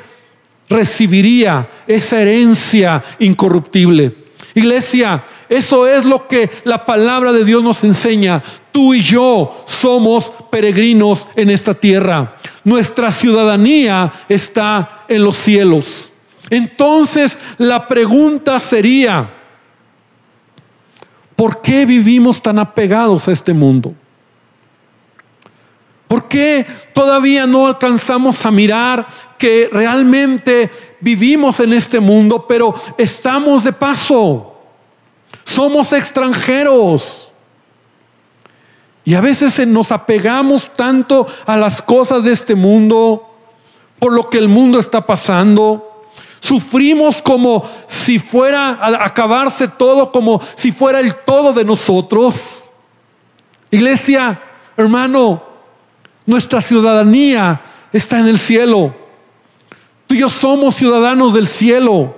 recibiría 0.69 1.69
esa 1.87 2.21
herencia 2.21 3.03
incorruptible. 3.19 4.27
Iglesia, 4.55 5.23
eso 5.51 5.87
es 5.87 6.07
lo 6.07 6.27
que 6.27 6.51
la 6.65 6.87
palabra 6.87 7.33
de 7.33 7.45
Dios 7.45 7.63
nos 7.63 7.85
enseña. 7.85 8.43
Tú 8.73 8.95
y 8.95 9.03
yo 9.03 9.65
somos 9.67 10.33
peregrinos 10.51 11.29
en 11.37 11.51
esta 11.51 11.75
tierra. 11.75 12.37
Nuestra 12.65 13.13
ciudadanía 13.13 14.13
está 14.29 15.05
en 15.09 15.25
los 15.25 15.37
cielos. 15.37 16.11
Entonces 16.49 17.37
la 17.59 17.87
pregunta 17.87 18.59
sería, 18.59 19.31
¿por 21.35 21.61
qué 21.61 21.85
vivimos 21.85 22.43
tan 22.43 22.59
apegados 22.59 23.29
a 23.29 23.33
este 23.33 23.53
mundo? 23.53 23.95
¿Por 26.09 26.29
qué 26.29 26.65
todavía 26.93 27.47
no 27.47 27.67
alcanzamos 27.67 28.45
a 28.47 28.51
mirar 28.51 29.07
que 29.39 29.69
realmente 29.73 30.71
vivimos 31.01 31.59
en 31.61 31.73
este 31.73 31.99
mundo, 31.99 32.47
pero 32.47 32.75
estamos 32.97 33.65
de 33.65 33.73
paso? 33.73 34.55
Somos 35.45 35.93
extranjeros. 35.93 37.33
Y 39.05 39.15
a 39.15 39.21
veces 39.21 39.67
nos 39.67 39.93
apegamos 39.93 40.71
tanto 40.75 41.27
a 41.47 41.57
las 41.57 41.81
cosas 41.83 42.25
de 42.25 42.33
este 42.33 42.55
mundo, 42.55 43.33
por 43.99 44.13
lo 44.13 44.29
que 44.29 44.39
el 44.39 44.49
mundo 44.49 44.79
está 44.79 45.07
pasando. 45.07 46.05
Sufrimos 46.41 47.23
como 47.23 47.69
si 47.87 48.19
fuera 48.19 48.71
a 48.71 49.05
acabarse 49.05 49.69
todo, 49.69 50.13
como 50.13 50.41
si 50.55 50.71
fuera 50.71 51.01
el 51.01 51.17
todo 51.25 51.53
de 51.53 51.65
nosotros. 51.65 52.71
Iglesia, 53.71 54.41
hermano, 54.77 55.43
nuestra 56.27 56.61
ciudadanía 56.61 57.61
está 57.93 58.19
en 58.19 58.27
el 58.27 58.39
cielo. 58.39 58.95
Tú 60.07 60.15
y 60.15 60.19
yo 60.19 60.29
somos 60.29 60.77
ciudadanos 60.77 61.35
del 61.35 61.47
cielo. 61.47 62.15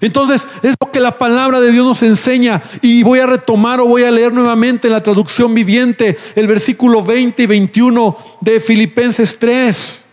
Entonces 0.00 0.46
es 0.62 0.74
lo 0.78 0.90
que 0.90 1.00
la 1.00 1.16
palabra 1.16 1.60
de 1.60 1.72
Dios 1.72 1.86
nos 1.86 2.02
enseña 2.02 2.60
y 2.82 3.02
voy 3.02 3.20
a 3.20 3.26
retomar 3.26 3.80
o 3.80 3.86
voy 3.86 4.02
a 4.02 4.10
leer 4.10 4.32
nuevamente 4.32 4.88
en 4.88 4.92
la 4.92 5.02
traducción 5.02 5.54
viviente 5.54 6.18
el 6.34 6.46
versículo 6.46 7.02
20 7.02 7.42
y 7.42 7.46
21 7.46 8.16
de 8.42 8.60
Filipenses 8.60 9.38
3. 9.38 10.04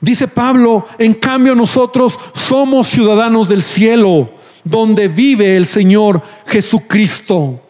Dice 0.00 0.28
Pablo, 0.28 0.86
en 0.98 1.14
cambio 1.14 1.54
nosotros 1.54 2.18
somos 2.34 2.88
ciudadanos 2.88 3.48
del 3.48 3.62
cielo, 3.62 4.32
donde 4.64 5.08
vive 5.08 5.56
el 5.56 5.66
Señor 5.66 6.20
Jesucristo. 6.46 7.63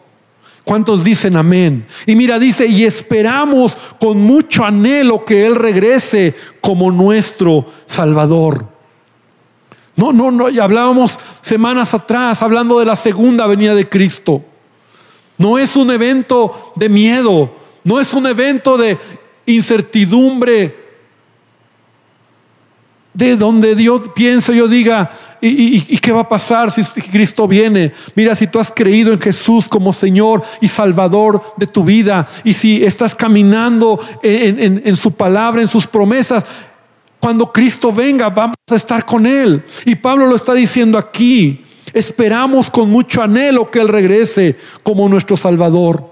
¿Cuántos 0.65 1.03
dicen 1.03 1.37
amén? 1.37 1.85
Y 2.07 2.15
mira, 2.15 2.39
dice, 2.39 2.65
y 2.65 2.83
esperamos 2.85 3.77
con 3.99 4.19
mucho 4.19 4.65
anhelo 4.65 5.23
que 5.23 5.45
Él 5.45 5.55
regrese 5.55 6.33
como 6.59 6.91
nuestro 6.91 7.67
Salvador. 7.85 8.67
No, 9.95 10.11
no, 10.11 10.31
no, 10.31 10.49
ya 10.49 10.63
hablábamos 10.63 11.19
semanas 11.41 11.93
atrás 11.93 12.41
hablando 12.41 12.79
de 12.79 12.85
la 12.85 12.95
segunda 12.95 13.45
venida 13.45 13.75
de 13.75 13.87
Cristo. 13.87 14.43
No 15.37 15.59
es 15.59 15.75
un 15.75 15.91
evento 15.91 16.73
de 16.75 16.89
miedo, 16.89 17.55
no 17.83 17.99
es 17.99 18.11
un 18.13 18.25
evento 18.25 18.75
de 18.75 18.97
incertidumbre, 19.45 20.84
de 23.15 23.35
donde 23.35 23.75
Dios 23.75 24.01
piensa, 24.13 24.53
yo 24.53 24.67
diga, 24.67 25.09
¿y, 25.41 25.97
qué 25.97 26.11
va 26.11 26.21
a 26.21 26.29
pasar 26.29 26.69
si 26.69 26.83
Cristo 27.01 27.47
viene? 27.47 27.93
Mira, 28.13 28.35
si 28.35 28.45
tú 28.45 28.59
has 28.59 28.71
creído 28.71 29.11
en 29.11 29.19
Jesús 29.19 29.67
como 29.67 29.91
Señor 29.91 30.43
y 30.61 30.67
Salvador 30.67 31.41
de 31.57 31.65
tu 31.65 31.83
vida, 31.83 32.27
y 32.43 32.53
si 32.53 32.83
estás 32.83 33.15
caminando 33.15 33.99
en 34.21 34.95
su 34.95 35.11
palabra, 35.11 35.61
en 35.61 35.67
sus 35.67 35.87
promesas, 35.87 36.45
cuando 37.25 37.51
Cristo 37.51 37.91
venga 37.91 38.29
vamos 38.29 38.55
a 38.69 38.75
estar 38.75 39.03
con 39.03 39.25
Él. 39.25 39.63
Y 39.83 39.95
Pablo 39.95 40.27
lo 40.27 40.35
está 40.35 40.53
diciendo 40.53 40.95
aquí. 40.95 41.65
Esperamos 41.91 42.69
con 42.69 42.91
mucho 42.91 43.19
anhelo 43.23 43.71
que 43.71 43.79
Él 43.79 43.87
regrese 43.87 44.57
como 44.83 45.09
nuestro 45.09 45.35
Salvador. 45.35 46.07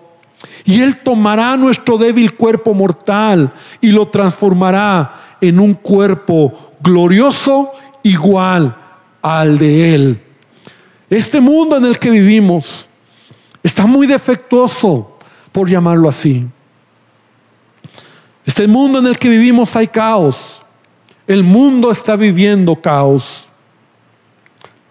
Y 0.65 0.81
Él 0.81 1.03
tomará 1.03 1.55
nuestro 1.55 1.99
débil 1.99 2.33
cuerpo 2.33 2.73
mortal 2.73 3.53
y 3.79 3.91
lo 3.91 4.07
transformará 4.07 5.37
en 5.39 5.59
un 5.59 5.75
cuerpo 5.75 6.72
glorioso 6.83 7.71
igual 8.03 8.75
al 9.21 9.57
de 9.57 9.95
Él. 9.95 10.21
Este 11.09 11.39
mundo 11.39 11.77
en 11.77 11.85
el 11.85 11.97
que 11.97 12.09
vivimos 12.09 12.87
está 13.63 13.85
muy 13.85 14.05
defectuoso, 14.05 15.17
por 15.51 15.69
llamarlo 15.69 16.09
así. 16.09 16.45
Este 18.45 18.67
mundo 18.67 18.99
en 18.99 19.07
el 19.07 19.17
que 19.17 19.29
vivimos 19.29 19.75
hay 19.75 19.87
caos. 19.87 20.59
El 21.25 21.43
mundo 21.43 21.91
está 21.91 22.15
viviendo 22.15 22.75
caos. 22.75 23.47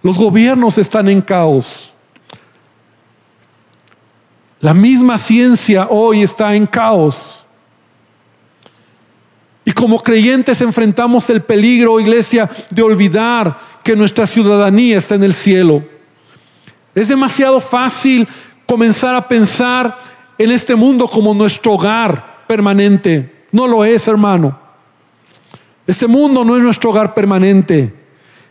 Los 0.03 0.17
gobiernos 0.17 0.79
están 0.79 1.09
en 1.09 1.21
caos. 1.21 1.93
La 4.61 4.73
misma 4.73 5.19
ciencia 5.19 5.89
hoy 5.91 6.23
está 6.23 6.55
en 6.55 6.67
caos. 6.67 7.32
Y 9.65 9.73
como 9.73 10.03
creyentes 10.03 10.61
enfrentamos 10.61 11.31
el 11.31 11.43
peligro, 11.43 12.01
iglesia, 12.01 12.51
de 12.71 12.83
olvidar 12.83 13.57
que 13.85 13.95
nuestra 13.95 14.27
ciudadanía 14.27 14.99
está 14.99 15.15
en 15.15 15.25
el 15.25 15.35
cielo. 15.35 15.85
Es 16.95 17.09
demasiado 17.09 17.61
fácil 17.61 18.29
comenzar 18.67 19.15
a 19.15 19.29
pensar 19.29 19.97
en 20.39 20.51
este 20.51 20.75
mundo 20.75 21.07
como 21.07 21.33
nuestro 21.33 21.75
hogar 21.75 22.45
permanente. 22.47 23.47
No 23.53 23.67
lo 23.69 23.85
es, 23.85 24.09
hermano. 24.09 24.59
Este 25.87 26.07
mundo 26.07 26.45
no 26.45 26.57
es 26.57 26.63
nuestro 26.63 26.91
hogar 26.91 27.15
permanente. 27.15 27.95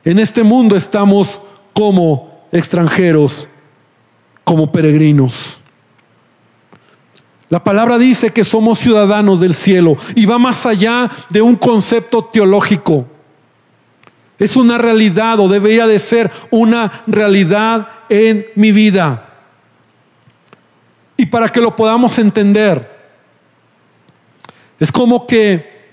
En 0.03 0.19
este 0.19 0.43
mundo 0.43 0.75
estamos 0.75 1.41
como 1.73 2.47
extranjeros, 2.51 3.49
como 4.43 4.71
peregrinos. 4.71 5.60
La 7.51 7.61
palabra 7.61 7.97
dice 7.97 8.31
que 8.31 8.45
somos 8.45 8.79
ciudadanos 8.79 9.41
del 9.41 9.53
cielo 9.53 9.97
y 10.15 10.25
va 10.25 10.39
más 10.39 10.65
allá 10.65 11.11
de 11.29 11.41
un 11.41 11.57
concepto 11.57 12.23
teológico. 12.23 13.05
Es 14.39 14.55
una 14.55 14.77
realidad 14.77 15.37
o 15.37 15.49
debería 15.49 15.85
de 15.85 15.99
ser 15.99 16.31
una 16.49 17.03
realidad 17.07 17.89
en 18.07 18.45
mi 18.55 18.71
vida. 18.71 19.33
Y 21.17 21.25
para 21.25 21.49
que 21.49 21.59
lo 21.59 21.75
podamos 21.75 22.17
entender, 22.19 22.89
es 24.79 24.89
como 24.89 25.27
que 25.27 25.91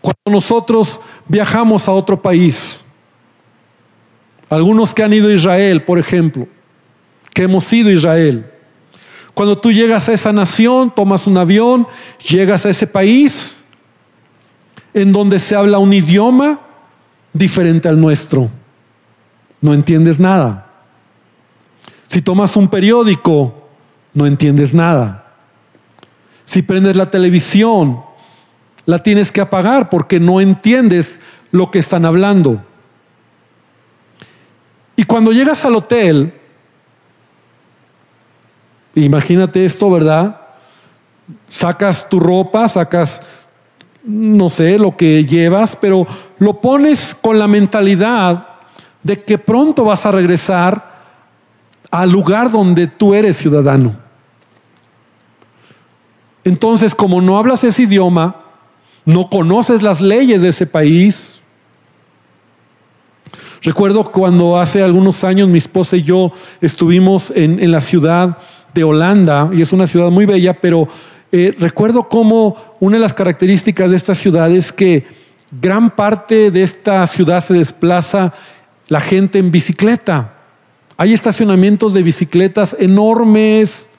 cuando 0.00 0.18
nosotros 0.26 1.00
viajamos 1.28 1.86
a 1.86 1.92
otro 1.92 2.20
país, 2.20 2.84
algunos 4.48 4.92
que 4.92 5.04
han 5.04 5.12
ido 5.12 5.28
a 5.28 5.34
Israel, 5.34 5.84
por 5.84 6.00
ejemplo, 6.00 6.48
hemos 7.44 7.64
sido 7.64 7.90
Israel. 7.90 8.50
Cuando 9.34 9.58
tú 9.58 9.72
llegas 9.72 10.08
a 10.08 10.12
esa 10.12 10.32
nación, 10.32 10.92
tomas 10.94 11.26
un 11.26 11.36
avión, 11.36 11.86
llegas 12.28 12.66
a 12.66 12.70
ese 12.70 12.86
país 12.86 13.64
en 14.92 15.12
donde 15.12 15.38
se 15.38 15.54
habla 15.54 15.78
un 15.78 15.92
idioma 15.92 16.60
diferente 17.32 17.88
al 17.88 18.00
nuestro. 18.00 18.50
No 19.60 19.72
entiendes 19.74 20.18
nada. 20.18 20.66
Si 22.08 22.22
tomas 22.22 22.56
un 22.56 22.68
periódico, 22.68 23.68
no 24.14 24.26
entiendes 24.26 24.74
nada. 24.74 25.34
Si 26.44 26.62
prendes 26.62 26.96
la 26.96 27.10
televisión, 27.10 28.02
la 28.84 28.98
tienes 28.98 29.30
que 29.30 29.40
apagar 29.40 29.88
porque 29.88 30.18
no 30.18 30.40
entiendes 30.40 31.20
lo 31.52 31.70
que 31.70 31.78
están 31.78 32.04
hablando. 32.04 32.64
Y 34.96 35.04
cuando 35.04 35.32
llegas 35.32 35.64
al 35.64 35.76
hotel, 35.76 36.39
Imagínate 38.94 39.64
esto, 39.64 39.90
¿verdad? 39.90 40.40
Sacas 41.48 42.08
tu 42.08 42.18
ropa, 42.18 42.66
sacas, 42.68 43.20
no 44.02 44.50
sé, 44.50 44.78
lo 44.78 44.96
que 44.96 45.24
llevas, 45.24 45.76
pero 45.76 46.06
lo 46.38 46.60
pones 46.60 47.14
con 47.14 47.38
la 47.38 47.46
mentalidad 47.46 48.48
de 49.02 49.22
que 49.22 49.38
pronto 49.38 49.84
vas 49.84 50.04
a 50.06 50.12
regresar 50.12 50.90
al 51.90 52.10
lugar 52.10 52.50
donde 52.50 52.86
tú 52.86 53.14
eres 53.14 53.36
ciudadano. 53.36 53.96
Entonces, 56.44 56.94
como 56.94 57.20
no 57.20 57.36
hablas 57.36 57.64
ese 57.64 57.82
idioma, 57.82 58.36
no 59.04 59.28
conoces 59.28 59.82
las 59.82 60.00
leyes 60.00 60.42
de 60.42 60.48
ese 60.48 60.66
país. 60.66 61.40
Recuerdo 63.62 64.10
cuando 64.10 64.58
hace 64.58 64.82
algunos 64.82 65.22
años 65.22 65.48
mi 65.48 65.58
esposa 65.58 65.96
y 65.96 66.02
yo 66.02 66.32
estuvimos 66.60 67.30
en, 67.34 67.60
en 67.60 67.72
la 67.72 67.80
ciudad 67.80 68.38
de 68.74 68.84
Holanda, 68.84 69.50
y 69.52 69.62
es 69.62 69.72
una 69.72 69.86
ciudad 69.86 70.10
muy 70.10 70.26
bella, 70.26 70.54
pero 70.60 70.88
eh, 71.32 71.54
recuerdo 71.58 72.08
cómo 72.08 72.56
una 72.80 72.96
de 72.96 73.02
las 73.02 73.14
características 73.14 73.90
de 73.90 73.96
esta 73.96 74.14
ciudad 74.14 74.50
es 74.50 74.72
que 74.72 75.04
gran 75.60 75.90
parte 75.90 76.50
de 76.50 76.62
esta 76.62 77.06
ciudad 77.06 77.44
se 77.44 77.54
desplaza 77.54 78.34
la 78.88 79.00
gente 79.00 79.38
en 79.38 79.50
bicicleta. 79.50 80.34
Hay 80.96 81.12
estacionamientos 81.12 81.94
de 81.94 82.02
bicicletas 82.02 82.76
enormes 82.78 83.90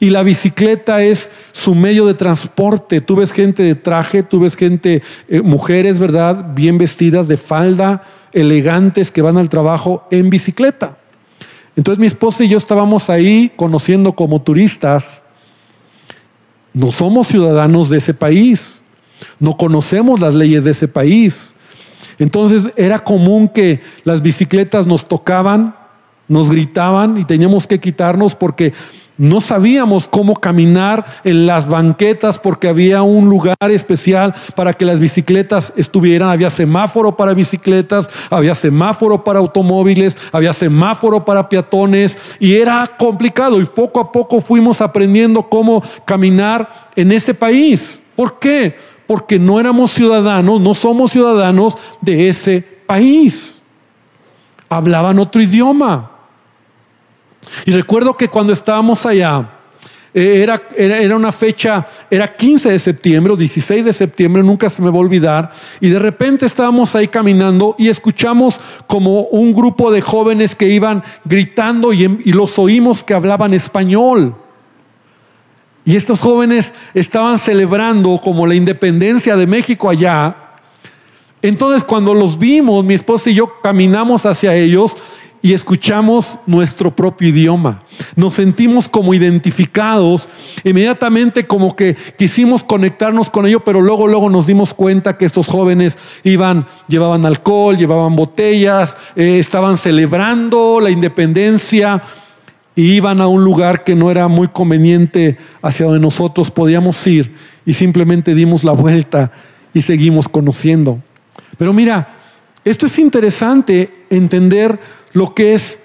y 0.00 0.10
la 0.10 0.22
bicicleta 0.22 1.02
es 1.02 1.30
su 1.52 1.74
medio 1.74 2.06
de 2.06 2.14
transporte. 2.14 3.00
Tú 3.00 3.16
ves 3.16 3.30
gente 3.30 3.62
de 3.62 3.74
traje, 3.74 4.22
tú 4.22 4.40
ves 4.40 4.56
gente, 4.56 5.02
eh, 5.28 5.42
mujeres, 5.42 6.00
¿verdad? 6.00 6.54
Bien 6.54 6.78
vestidas 6.78 7.28
de 7.28 7.36
falda, 7.36 8.02
elegantes 8.32 9.10
que 9.10 9.22
van 9.22 9.36
al 9.36 9.48
trabajo 9.48 10.08
en 10.10 10.30
bicicleta. 10.30 10.98
Entonces 11.76 11.98
mi 11.98 12.06
esposa 12.06 12.44
y 12.44 12.48
yo 12.48 12.58
estábamos 12.58 13.08
ahí 13.08 13.50
conociendo 13.56 14.12
como 14.12 14.42
turistas. 14.42 15.22
No 16.74 16.90
somos 16.90 17.28
ciudadanos 17.28 17.88
de 17.88 17.98
ese 17.98 18.14
país. 18.14 18.82
No 19.38 19.56
conocemos 19.56 20.20
las 20.20 20.34
leyes 20.34 20.64
de 20.64 20.72
ese 20.72 20.88
país. 20.88 21.54
Entonces 22.18 22.72
era 22.76 22.98
común 22.98 23.48
que 23.48 23.80
las 24.04 24.22
bicicletas 24.22 24.86
nos 24.86 25.08
tocaban, 25.08 25.74
nos 26.28 26.50
gritaban 26.50 27.18
y 27.18 27.24
teníamos 27.24 27.66
que 27.66 27.80
quitarnos 27.80 28.34
porque 28.34 28.72
no 29.22 29.40
sabíamos 29.40 30.08
cómo 30.08 30.34
caminar 30.34 31.06
en 31.22 31.46
las 31.46 31.68
banquetas 31.68 32.40
porque 32.40 32.66
había 32.66 33.02
un 33.02 33.28
lugar 33.30 33.56
especial 33.70 34.34
para 34.56 34.72
que 34.72 34.84
las 34.84 34.98
bicicletas 34.98 35.72
estuvieran. 35.76 36.28
Había 36.28 36.50
semáforo 36.50 37.16
para 37.16 37.32
bicicletas, 37.32 38.10
había 38.30 38.56
semáforo 38.56 39.22
para 39.22 39.38
automóviles, 39.38 40.16
había 40.32 40.52
semáforo 40.52 41.24
para 41.24 41.48
peatones 41.48 42.18
y 42.40 42.56
era 42.56 42.96
complicado 42.98 43.60
y 43.60 43.64
poco 43.64 44.00
a 44.00 44.10
poco 44.10 44.40
fuimos 44.40 44.80
aprendiendo 44.80 45.48
cómo 45.48 45.84
caminar 46.04 46.90
en 46.96 47.12
ese 47.12 47.32
país. 47.32 48.00
¿Por 48.16 48.40
qué? 48.40 48.76
Porque 49.06 49.38
no 49.38 49.60
éramos 49.60 49.92
ciudadanos, 49.92 50.60
no 50.60 50.74
somos 50.74 51.12
ciudadanos 51.12 51.78
de 52.00 52.28
ese 52.28 52.60
país. 52.60 53.62
Hablaban 54.68 55.20
otro 55.20 55.40
idioma. 55.40 56.11
Y 57.64 57.72
recuerdo 57.72 58.16
que 58.16 58.28
cuando 58.28 58.52
estábamos 58.52 59.04
allá, 59.06 59.48
eh, 60.14 60.42
era, 60.42 60.62
era, 60.76 61.16
una 61.16 61.32
fecha, 61.32 61.86
era 62.10 62.36
15 62.36 62.70
de 62.70 62.78
septiembre 62.78 63.32
o 63.32 63.36
16 63.36 63.84
de 63.84 63.92
septiembre, 63.94 64.42
nunca 64.42 64.68
se 64.68 64.82
me 64.82 64.90
va 64.90 64.96
a 64.96 65.00
olvidar, 65.00 65.50
y 65.80 65.88
de 65.88 65.98
repente 65.98 66.44
estábamos 66.44 66.94
ahí 66.94 67.08
caminando 67.08 67.74
y 67.78 67.88
escuchamos 67.88 68.60
como 68.86 69.22
un 69.22 69.54
grupo 69.54 69.90
de 69.90 70.02
jóvenes 70.02 70.54
que 70.54 70.68
iban 70.68 71.02
gritando 71.24 71.94
y, 71.94 72.04
y 72.24 72.32
los 72.32 72.58
oímos 72.58 73.02
que 73.02 73.14
hablaban 73.14 73.54
español. 73.54 74.36
Y 75.84 75.96
estos 75.96 76.20
jóvenes 76.20 76.72
estaban 76.94 77.38
celebrando 77.38 78.20
como 78.22 78.46
la 78.46 78.54
independencia 78.54 79.34
de 79.34 79.46
México 79.46 79.90
allá. 79.90 80.36
Entonces 81.40 81.82
cuando 81.82 82.14
los 82.14 82.38
vimos, 82.38 82.84
mi 82.84 82.94
esposa 82.94 83.30
y 83.30 83.34
yo 83.34 83.60
caminamos 83.62 84.24
hacia 84.26 84.54
ellos 84.54 84.92
y 85.42 85.54
escuchamos 85.54 86.38
nuestro 86.46 86.94
propio 86.94 87.28
idioma. 87.28 87.82
Nos 88.14 88.34
sentimos 88.34 88.88
como 88.88 89.12
identificados, 89.12 90.28
inmediatamente 90.62 91.48
como 91.48 91.74
que 91.74 91.96
quisimos 92.16 92.62
conectarnos 92.62 93.28
con 93.28 93.46
ellos, 93.46 93.62
pero 93.64 93.80
luego, 93.80 94.06
luego 94.06 94.30
nos 94.30 94.46
dimos 94.46 94.72
cuenta 94.72 95.18
que 95.18 95.24
estos 95.24 95.48
jóvenes 95.48 95.96
iban, 96.22 96.66
llevaban 96.86 97.26
alcohol, 97.26 97.76
llevaban 97.76 98.14
botellas, 98.14 98.96
eh, 99.16 99.40
estaban 99.40 99.76
celebrando 99.76 100.78
la 100.80 100.90
independencia 100.90 102.00
y 102.76 102.92
iban 102.92 103.20
a 103.20 103.26
un 103.26 103.42
lugar 103.42 103.82
que 103.82 103.96
no 103.96 104.12
era 104.12 104.28
muy 104.28 104.46
conveniente 104.46 105.36
hacia 105.60 105.86
donde 105.86 106.00
nosotros 106.00 106.52
podíamos 106.52 107.04
ir 107.08 107.34
y 107.66 107.72
simplemente 107.72 108.36
dimos 108.36 108.62
la 108.62 108.72
vuelta 108.72 109.32
y 109.74 109.82
seguimos 109.82 110.28
conociendo. 110.28 111.00
Pero 111.58 111.72
mira, 111.72 112.16
esto 112.64 112.86
es 112.86 112.96
interesante 112.98 114.04
entender 114.08 114.78
lo 115.12 115.34
que 115.34 115.54
es 115.54 115.78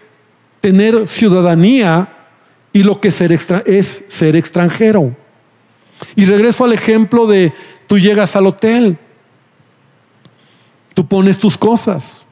tener 0.62 1.08
ciudadanía 1.08 2.14
y 2.74 2.84
lo 2.84 3.00
que 3.00 3.12
ser 3.12 3.32
es 3.32 4.04
ser 4.08 4.36
extranjero. 4.36 5.16
Y 6.16 6.26
regreso 6.26 6.64
al 6.64 6.74
ejemplo 6.74 7.26
de 7.26 7.54
tú 7.88 7.98
llegas 7.98 8.36
al 8.36 8.48
hotel, 8.48 8.98
tú 10.94 11.08
pones 11.08 11.38
tus 11.38 11.58
cosas, 11.58 12.26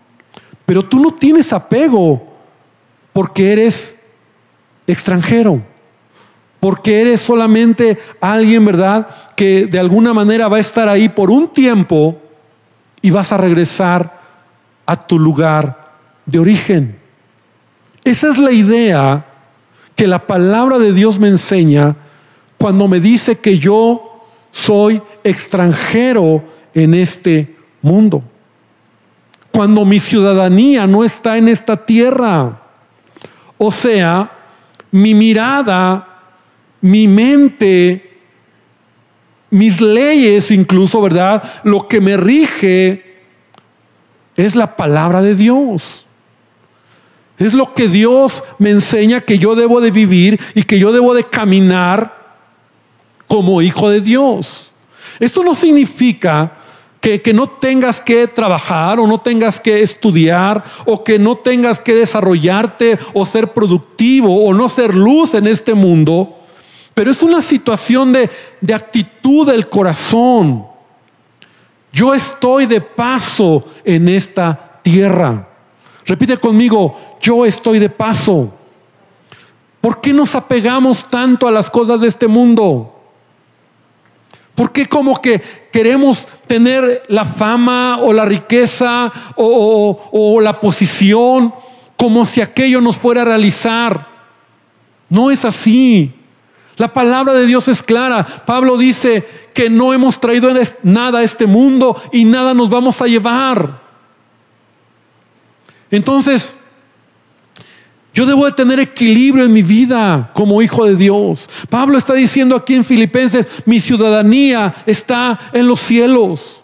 pero 0.65 0.83
tú 0.83 0.99
no 0.99 1.11
tienes 1.11 1.53
apego 1.53 2.33
porque 3.13 3.53
eres 3.53 3.95
extranjero, 4.87 5.61
porque 6.59 7.01
eres 7.01 7.21
solamente 7.21 7.97
alguien, 8.19 8.65
¿verdad?, 8.65 9.07
que 9.35 9.65
de 9.65 9.79
alguna 9.79 10.13
manera 10.13 10.47
va 10.47 10.57
a 10.57 10.61
estar 10.61 10.87
ahí 10.87 11.09
por 11.09 11.29
un 11.29 11.47
tiempo 11.47 12.21
y 13.01 13.11
vas 13.11 13.31
a 13.31 13.37
regresar 13.37 14.21
a 14.85 15.07
tu 15.07 15.19
lugar 15.19 15.84
de 16.25 16.39
origen. 16.39 16.97
Esa 18.03 18.29
es 18.29 18.37
la 18.37 18.51
idea 18.51 19.25
que 19.95 20.07
la 20.07 20.27
palabra 20.27 20.77
de 20.77 20.93
Dios 20.93 21.19
me 21.19 21.27
enseña 21.27 21.95
cuando 22.57 22.87
me 22.87 22.99
dice 22.99 23.39
que 23.39 23.57
yo 23.57 24.23
soy 24.51 25.01
extranjero 25.23 26.43
en 26.73 26.93
este 26.93 27.55
mundo. 27.81 28.23
Cuando 29.51 29.85
mi 29.85 29.99
ciudadanía 29.99 30.85
no 30.85 31.03
está 31.03 31.37
en 31.37 31.47
esta 31.47 31.77
tierra. 31.85 32.61
O 33.57 33.71
sea, 33.71 34.31
mi 34.91 35.13
mirada, 35.13 36.07
mi 36.81 37.07
mente, 37.07 38.19
mis 39.49 39.79
leyes 39.79 40.51
incluso, 40.51 41.01
¿verdad? 41.01 41.43
Lo 41.63 41.87
que 41.87 42.01
me 42.01 42.17
rige 42.17 43.23
es 44.35 44.55
la 44.55 44.75
palabra 44.75 45.21
de 45.21 45.35
Dios. 45.35 46.04
Es 47.37 47.53
lo 47.53 47.73
que 47.73 47.87
Dios 47.87 48.43
me 48.59 48.69
enseña 48.69 49.21
que 49.21 49.37
yo 49.37 49.55
debo 49.55 49.81
de 49.81 49.91
vivir 49.91 50.39
y 50.53 50.63
que 50.63 50.79
yo 50.79 50.91
debo 50.91 51.13
de 51.13 51.25
caminar 51.25 52.37
como 53.27 53.61
hijo 53.61 53.89
de 53.89 54.01
Dios. 54.01 54.71
Esto 55.19 55.43
no 55.43 55.53
significa 55.53 56.53
que, 57.01 57.33
no 57.33 57.47
tengas 57.47 58.01
que 58.01 58.27
trabajar 58.27 58.99
o 58.99 59.05
no 59.05 59.19
tengas 59.19 59.59
que 59.59 59.83
estudiar 59.83 60.63
o 60.85 61.03
que 61.03 61.19
no 61.19 61.35
tengas 61.35 61.79
que 61.79 61.93
desarrollarte 61.93 62.97
o 63.13 63.25
ser 63.25 63.53
productivo 63.53 64.43
o 64.43 64.53
no 64.53 64.67
ser 64.67 64.95
luz 64.95 65.35
en 65.35 65.45
este 65.45 65.75
mundo, 65.75 66.39
pero 66.95 67.11
es 67.11 67.21
una 67.21 67.41
situación 67.41 68.11
de 68.11 68.73
actitud 68.73 69.45
del 69.45 69.69
corazón. 69.69 70.65
Yo 71.93 72.13
estoy 72.13 72.65
de 72.65 72.81
paso 72.81 73.63
en 73.83 74.09
esta 74.09 74.79
tierra. 74.81 75.47
Repite 76.05 76.37
conmigo, 76.37 76.97
yo 77.19 77.45
estoy 77.45 77.79
de 77.79 77.89
paso. 77.89 78.53
¿Por 79.81 80.01
qué 80.01 80.13
nos 80.13 80.35
apegamos 80.35 81.09
tanto 81.09 81.47
a 81.47 81.51
las 81.51 81.69
cosas 81.69 82.01
de 82.01 82.07
este 82.07 82.27
mundo? 82.27 82.91
¿Por 84.55 84.71
qué 84.71 84.85
como 84.85 85.21
que 85.21 85.41
queremos 85.71 86.25
tener 86.47 87.03
la 87.07 87.25
fama 87.25 87.99
o 88.01 88.13
la 88.13 88.25
riqueza 88.25 89.11
o, 89.35 90.39
la 90.41 90.59
posición 90.59 91.53
como 91.97 92.25
si 92.25 92.41
aquello 92.41 92.81
nos 92.81 92.95
fuera 92.95 93.23
a 93.23 93.25
realizar? 93.25 94.07
No 95.09 95.29
es 95.29 95.43
así. 95.43 96.13
La 96.77 96.93
palabra 96.93 97.33
de 97.33 97.45
Dios 97.45 97.67
es 97.67 97.83
clara. 97.83 98.25
Pablo 98.45 98.77
dice 98.77 99.27
que 99.53 99.69
no 99.69 99.93
hemos 99.93 100.19
traído 100.19 100.49
nada 100.83 101.19
a 101.19 101.23
este 101.23 101.45
mundo 101.45 102.01
y 102.11 102.25
nada 102.25 102.53
nos 102.53 102.69
vamos 102.69 103.01
a 103.01 103.07
llevar. 103.07 103.84
Entonces, 105.95 106.53
yo 108.13 108.25
debo 108.25 108.45
de 108.45 108.53
tener 108.53 108.79
equilibrio 108.79 109.43
en 109.43 109.51
mi 109.51 109.61
vida 109.61 110.31
como 110.33 110.61
hijo 110.61 110.85
de 110.85 110.95
Dios. 110.95 111.49
Pablo 111.69 111.97
está 111.97 112.13
diciendo 112.13 112.55
aquí 112.55 112.73
en 112.75 112.85
Filipenses, 112.85 113.45
mi 113.65 113.81
ciudadanía 113.81 114.73
está 114.85 115.37
en 115.51 115.67
los 115.67 115.81
cielos. 115.81 116.61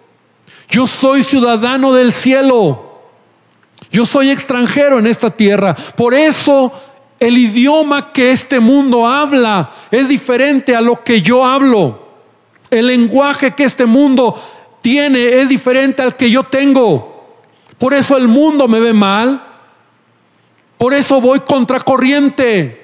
Yo 0.69 0.87
soy 0.87 1.23
ciudadano 1.23 1.93
del 1.93 2.13
cielo. 2.13 3.01
Yo 3.91 4.05
soy 4.05 4.29
extranjero 4.29 4.99
en 4.99 5.07
esta 5.07 5.29
tierra. 5.29 5.75
Por 5.75 6.13
eso 6.13 6.71
el 7.19 7.37
idioma 7.37 8.13
que 8.13 8.31
este 8.31 8.61
mundo 8.61 9.05
habla 9.05 9.71
es 9.91 10.07
diferente 10.07 10.73
a 10.73 10.79
lo 10.79 11.03
que 11.03 11.21
yo 11.21 11.45
hablo. 11.45 12.07
El 12.69 12.87
lenguaje 12.87 13.51
que 13.51 13.65
este 13.65 13.85
mundo 13.85 14.41
tiene 14.81 15.41
es 15.41 15.49
diferente 15.49 16.01
al 16.01 16.15
que 16.15 16.31
yo 16.31 16.43
tengo. 16.43 17.10
Por 17.81 17.95
eso 17.95 18.15
el 18.15 18.27
mundo 18.27 18.67
me 18.67 18.79
ve 18.79 18.93
mal. 18.93 19.41
Por 20.77 20.93
eso 20.93 21.19
voy 21.19 21.39
contracorriente. 21.39 22.79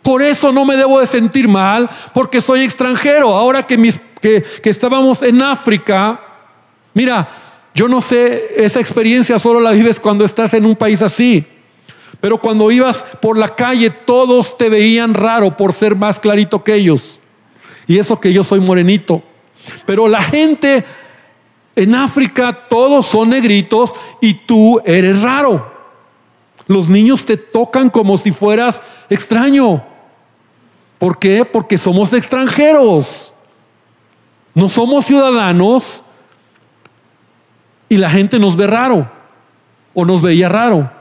Por 0.00 0.22
eso 0.22 0.50
no 0.50 0.64
me 0.64 0.78
debo 0.78 0.98
de 0.98 1.04
sentir 1.04 1.46
mal, 1.46 1.86
porque 2.14 2.40
soy 2.40 2.62
extranjero. 2.62 3.28
Ahora 3.36 3.66
que, 3.66 3.76
mis, 3.76 4.00
que, 4.22 4.42
que 4.62 4.70
estábamos 4.70 5.20
en 5.20 5.42
África, 5.42 6.18
mira, 6.94 7.28
yo 7.74 7.86
no 7.86 8.00
sé, 8.00 8.50
esa 8.56 8.80
experiencia 8.80 9.38
solo 9.38 9.60
la 9.60 9.72
vives 9.72 10.00
cuando 10.00 10.24
estás 10.24 10.54
en 10.54 10.64
un 10.64 10.74
país 10.74 11.02
así. 11.02 11.46
Pero 12.18 12.38
cuando 12.38 12.70
ibas 12.70 13.04
por 13.20 13.36
la 13.36 13.54
calle, 13.54 13.90
todos 13.90 14.56
te 14.56 14.70
veían 14.70 15.12
raro 15.12 15.54
por 15.54 15.74
ser 15.74 15.96
más 15.96 16.18
clarito 16.18 16.64
que 16.64 16.76
ellos. 16.76 17.20
Y 17.86 17.98
eso 17.98 18.18
que 18.18 18.32
yo 18.32 18.42
soy 18.42 18.60
morenito. 18.60 19.22
Pero 19.84 20.08
la 20.08 20.22
gente 20.22 20.82
en 21.82 21.94
África 21.94 22.52
todos 22.52 23.06
son 23.06 23.30
negritos 23.30 23.92
y 24.20 24.34
tú 24.34 24.80
eres 24.84 25.22
raro. 25.22 25.72
Los 26.66 26.88
niños 26.88 27.24
te 27.24 27.36
tocan 27.36 27.88
como 27.88 28.18
si 28.18 28.32
fueras 28.32 28.80
extraño. 29.08 29.82
¿Por 30.98 31.18
qué? 31.18 31.44
Porque 31.44 31.78
somos 31.78 32.12
extranjeros. 32.12 33.34
No 34.54 34.68
somos 34.68 35.06
ciudadanos 35.06 36.04
y 37.88 37.96
la 37.96 38.10
gente 38.10 38.38
nos 38.38 38.56
ve 38.56 38.66
raro 38.66 39.10
o 39.94 40.04
nos 40.04 40.20
veía 40.20 40.48
raro. 40.48 40.99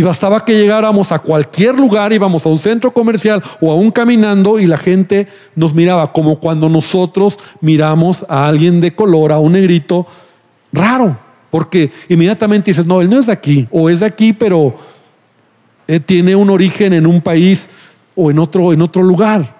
Y 0.00 0.02
bastaba 0.02 0.46
que 0.46 0.54
llegáramos 0.56 1.12
a 1.12 1.18
cualquier 1.18 1.78
lugar, 1.78 2.10
íbamos 2.10 2.46
a 2.46 2.48
un 2.48 2.56
centro 2.56 2.90
comercial 2.90 3.42
o 3.60 3.70
aún 3.70 3.90
caminando 3.90 4.58
y 4.58 4.66
la 4.66 4.78
gente 4.78 5.28
nos 5.54 5.74
miraba 5.74 6.10
como 6.10 6.40
cuando 6.40 6.70
nosotros 6.70 7.36
miramos 7.60 8.24
a 8.26 8.48
alguien 8.48 8.80
de 8.80 8.94
color, 8.94 9.30
a 9.30 9.38
un 9.38 9.52
negrito 9.52 10.06
raro, 10.72 11.18
porque 11.50 11.92
inmediatamente 12.08 12.70
dices, 12.70 12.86
no, 12.86 13.02
él 13.02 13.10
no 13.10 13.18
es 13.18 13.26
de 13.26 13.32
aquí, 13.32 13.66
o 13.70 13.90
es 13.90 14.00
de 14.00 14.06
aquí, 14.06 14.32
pero 14.32 14.74
eh, 15.86 16.00
tiene 16.00 16.34
un 16.34 16.48
origen 16.48 16.94
en 16.94 17.06
un 17.06 17.20
país 17.20 17.68
o 18.16 18.30
en 18.30 18.38
otro, 18.38 18.72
en 18.72 18.80
otro 18.80 19.02
lugar. 19.02 19.54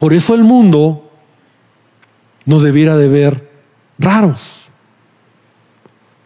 Por 0.00 0.12
eso 0.12 0.34
el 0.34 0.42
mundo 0.42 1.12
nos 2.44 2.64
debiera 2.64 2.96
de 2.96 3.06
ver 3.06 3.52
raros. 4.00 4.68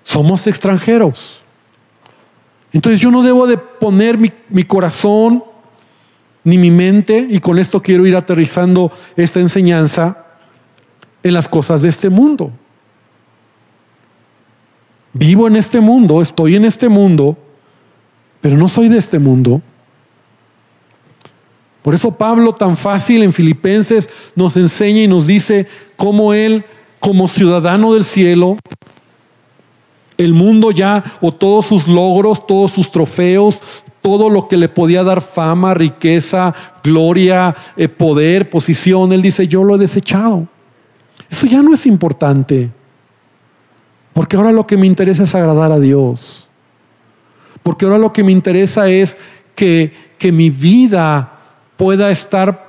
Somos 0.02 0.46
extranjeros. 0.46 1.42
Entonces 2.76 3.00
yo 3.00 3.10
no 3.10 3.22
debo 3.22 3.46
de 3.46 3.56
poner 3.56 4.18
mi, 4.18 4.62
corazón 4.64 5.42
ni 6.44 6.58
mi 6.58 6.70
mente, 6.70 7.26
y 7.30 7.38
con 7.38 7.58
esto 7.58 7.82
quiero 7.82 8.04
ir 8.06 8.14
aterrizando 8.14 8.92
esta 9.16 9.40
enseñanza, 9.40 10.26
en 11.22 11.32
las 11.32 11.48
cosas 11.48 11.80
de 11.80 11.88
este 11.88 12.10
mundo. 12.10 12.52
Vivo 15.14 15.48
en 15.48 15.56
este 15.56 15.80
mundo, 15.80 16.20
estoy 16.20 16.56
en 16.56 16.66
este 16.66 16.90
mundo, 16.90 17.38
pero 18.42 18.58
no 18.58 18.68
soy 18.68 18.90
de 18.90 18.98
este 18.98 19.18
mundo. 19.18 19.62
Por 21.80 21.94
eso 21.94 22.12
Pablo 22.12 22.52
tan 22.52 22.76
fácil 22.76 23.22
en 23.22 23.32
Filipenses 23.32 24.10
nos 24.34 24.54
enseña 24.54 25.00
y 25.00 25.08
nos 25.08 25.26
dice 25.26 25.66
cómo 25.96 26.34
él, 26.34 26.66
como 27.00 27.26
ciudadano 27.26 27.94
del 27.94 28.04
cielo, 28.04 28.58
el 30.18 30.32
mundo 30.32 30.70
ya, 30.70 31.02
o 31.20 31.32
todos 31.32 31.66
sus 31.66 31.88
logros, 31.88 32.46
todos 32.46 32.70
sus 32.70 32.90
trofeos, 32.90 33.58
todo 34.00 34.30
lo 34.30 34.48
que 34.48 34.56
le 34.56 34.68
podía 34.68 35.02
dar 35.02 35.20
fama, 35.20 35.74
riqueza, 35.74 36.54
gloria, 36.82 37.54
eh, 37.76 37.88
poder, 37.88 38.48
posición. 38.48 39.12
Él 39.12 39.22
dice, 39.22 39.48
yo 39.48 39.64
lo 39.64 39.74
he 39.74 39.78
desechado. 39.78 40.46
Eso 41.28 41.46
ya 41.46 41.62
no 41.62 41.74
es 41.74 41.86
importante. 41.86 42.70
Porque 44.12 44.36
ahora 44.36 44.52
lo 44.52 44.66
que 44.66 44.76
me 44.76 44.86
interesa 44.86 45.24
es 45.24 45.34
agradar 45.34 45.72
a 45.72 45.80
Dios. 45.80 46.48
Porque 47.62 47.84
ahora 47.84 47.98
lo 47.98 48.12
que 48.12 48.22
me 48.22 48.32
interesa 48.32 48.88
es 48.88 49.16
que, 49.54 49.92
que 50.18 50.30
mi 50.30 50.50
vida 50.50 51.40
pueda 51.76 52.10
estar 52.10 52.65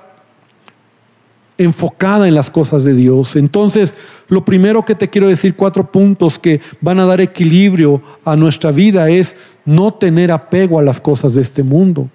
enfocada 1.58 2.28
en 2.28 2.36
las 2.36 2.50
cosas 2.50 2.84
de 2.84 2.94
Dios. 2.94 3.36
Entonces, 3.36 3.96
lo 4.28 4.46
primero 4.46 4.86
que 4.86 4.96
te 4.96 5.10
quiero 5.10 5.28
decir, 5.28 5.56
cuatro 5.56 5.92
puntos 5.92 6.38
que 6.38 6.62
van 6.82 7.00
a 7.00 7.06
dar 7.06 7.22
equilibrio 7.22 8.02
a 8.24 8.36
nuestra 8.36 8.72
vida 8.72 9.10
es 9.10 9.36
no 9.66 9.94
tener 9.94 10.32
apego 10.32 10.80
a 10.80 10.84
las 10.84 11.00
cosas 11.00 11.34
de 11.34 11.42
este 11.42 11.64
mundo. 11.64 12.10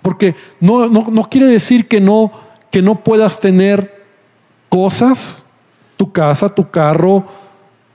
Porque 0.00 0.34
no, 0.58 0.88
no, 0.88 1.30
quiere 1.30 1.46
decir 1.46 1.86
que 1.86 2.00
no, 2.00 2.32
que 2.70 2.82
no 2.82 3.04
puedas 3.04 3.38
tener 3.38 4.02
cosas, 4.68 5.44
tu 5.96 6.10
casa, 6.10 6.52
tu 6.52 6.70
carro, 6.70 7.24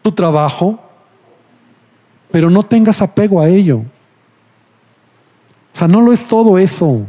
tu 0.02 0.14
trabajo, 0.14 0.80
pero 2.32 2.50
no 2.50 2.64
tengas 2.64 3.02
apego 3.02 3.42
a 3.42 3.50
ello. 3.50 3.80
O 5.74 5.78
sea, 5.78 5.88
no 5.88 6.02
lo 6.02 6.14
es 6.14 6.26
todo 6.28 6.58
eso. 6.58 7.06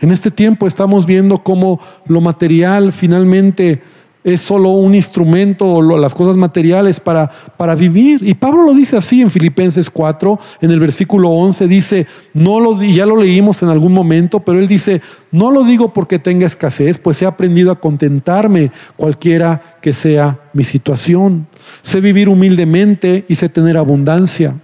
En 0.00 0.10
este 0.10 0.30
tiempo 0.30 0.66
estamos 0.66 1.06
viendo 1.06 1.38
cómo 1.38 1.80
lo 2.06 2.20
material 2.20 2.92
finalmente 2.92 3.82
es 4.26 4.40
solo 4.40 4.70
un 4.70 4.92
instrumento 4.96 5.64
o 5.66 5.98
las 5.98 6.12
cosas 6.12 6.34
materiales 6.34 6.98
para, 6.98 7.30
para 7.56 7.76
vivir. 7.76 8.26
Y 8.28 8.34
Pablo 8.34 8.64
lo 8.64 8.74
dice 8.74 8.96
así 8.96 9.22
en 9.22 9.30
Filipenses 9.30 9.88
4, 9.88 10.38
en 10.62 10.72
el 10.72 10.80
versículo 10.80 11.30
11, 11.30 11.68
dice, 11.68 12.08
no 12.34 12.58
lo, 12.58 12.82
ya 12.82 13.06
lo 13.06 13.16
leímos 13.16 13.62
en 13.62 13.68
algún 13.68 13.92
momento, 13.92 14.40
pero 14.40 14.58
él 14.58 14.66
dice, 14.66 15.00
no 15.30 15.52
lo 15.52 15.62
digo 15.62 15.92
porque 15.92 16.18
tenga 16.18 16.44
escasez, 16.44 16.98
pues 16.98 17.22
he 17.22 17.26
aprendido 17.26 17.70
a 17.70 17.78
contentarme 17.78 18.72
cualquiera 18.96 19.78
que 19.80 19.92
sea 19.92 20.40
mi 20.52 20.64
situación. 20.64 21.46
Sé 21.82 22.00
vivir 22.00 22.28
humildemente 22.28 23.24
y 23.28 23.36
sé 23.36 23.48
tener 23.48 23.76
abundancia. 23.76 24.56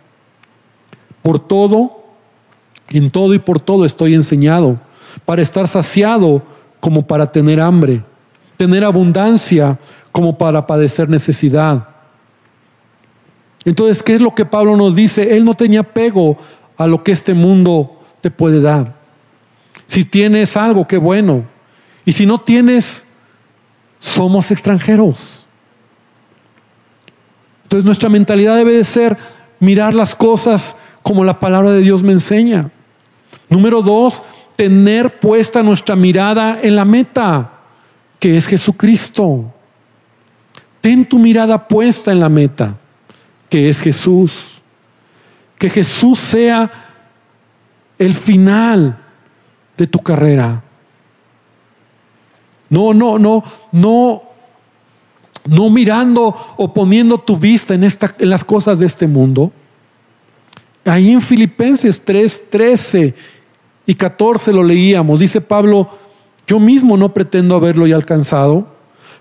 Por 1.22 1.38
todo, 1.38 2.02
en 2.88 3.12
todo 3.12 3.32
y 3.32 3.38
por 3.38 3.60
todo 3.60 3.84
estoy 3.84 4.14
enseñado 4.14 4.80
para 5.24 5.42
estar 5.42 5.66
saciado 5.68 6.42
como 6.80 7.06
para 7.06 7.30
tener 7.30 7.60
hambre, 7.60 8.04
tener 8.56 8.84
abundancia 8.84 9.78
como 10.10 10.36
para 10.36 10.66
padecer 10.66 11.08
necesidad. 11.08 11.88
Entonces, 13.64 14.02
¿qué 14.02 14.16
es 14.16 14.20
lo 14.20 14.34
que 14.34 14.44
Pablo 14.44 14.76
nos 14.76 14.96
dice? 14.96 15.36
Él 15.36 15.44
no 15.44 15.54
tenía 15.54 15.80
apego 15.80 16.36
a 16.76 16.86
lo 16.86 17.02
que 17.04 17.12
este 17.12 17.34
mundo 17.34 18.00
te 18.20 18.30
puede 18.30 18.60
dar. 18.60 18.94
Si 19.86 20.04
tienes 20.04 20.56
algo, 20.56 20.86
qué 20.86 20.98
bueno. 20.98 21.44
Y 22.04 22.12
si 22.12 22.26
no 22.26 22.40
tienes, 22.40 23.04
somos 24.00 24.50
extranjeros. 24.50 25.46
Entonces 27.64 27.84
nuestra 27.84 28.08
mentalidad 28.08 28.56
debe 28.56 28.72
de 28.76 28.84
ser 28.84 29.16
mirar 29.60 29.94
las 29.94 30.14
cosas 30.14 30.74
como 31.02 31.24
la 31.24 31.38
palabra 31.38 31.70
de 31.70 31.80
Dios 31.80 32.02
me 32.02 32.12
enseña. 32.12 32.70
Número 33.48 33.82
dos, 33.82 34.22
tener 34.56 35.18
puesta 35.18 35.62
nuestra 35.62 35.96
mirada 35.96 36.58
en 36.62 36.76
la 36.76 36.84
meta, 36.84 37.52
que 38.18 38.36
es 38.36 38.46
Jesucristo. 38.46 39.52
Ten 40.80 41.08
tu 41.08 41.18
mirada 41.18 41.68
puesta 41.68 42.12
en 42.12 42.20
la 42.20 42.28
meta, 42.28 42.76
que 43.48 43.68
es 43.68 43.80
Jesús. 43.80 44.60
Que 45.58 45.70
Jesús 45.70 46.18
sea 46.18 46.70
el 47.98 48.14
final 48.14 48.98
de 49.76 49.86
tu 49.86 49.98
carrera. 50.00 50.62
No, 52.68 52.92
no, 52.94 53.18
no, 53.18 53.44
no, 53.70 54.22
no 55.44 55.70
mirando 55.70 56.54
o 56.56 56.72
poniendo 56.72 57.18
tu 57.18 57.36
vista 57.36 57.74
en, 57.74 57.84
esta, 57.84 58.14
en 58.18 58.30
las 58.30 58.44
cosas 58.44 58.78
de 58.78 58.86
este 58.86 59.06
mundo. 59.06 59.52
Ahí 60.84 61.12
en 61.12 61.20
Filipenses 61.20 62.02
3, 62.04 62.44
13 62.50 63.14
y 63.86 63.94
14 63.94 64.52
lo 64.52 64.62
leíamos. 64.62 65.20
Dice 65.20 65.40
Pablo, 65.40 65.88
yo 66.46 66.60
mismo 66.60 66.96
no 66.96 67.14
pretendo 67.14 67.54
haberlo 67.54 67.86
ya 67.86 67.96
alcanzado, 67.96 68.66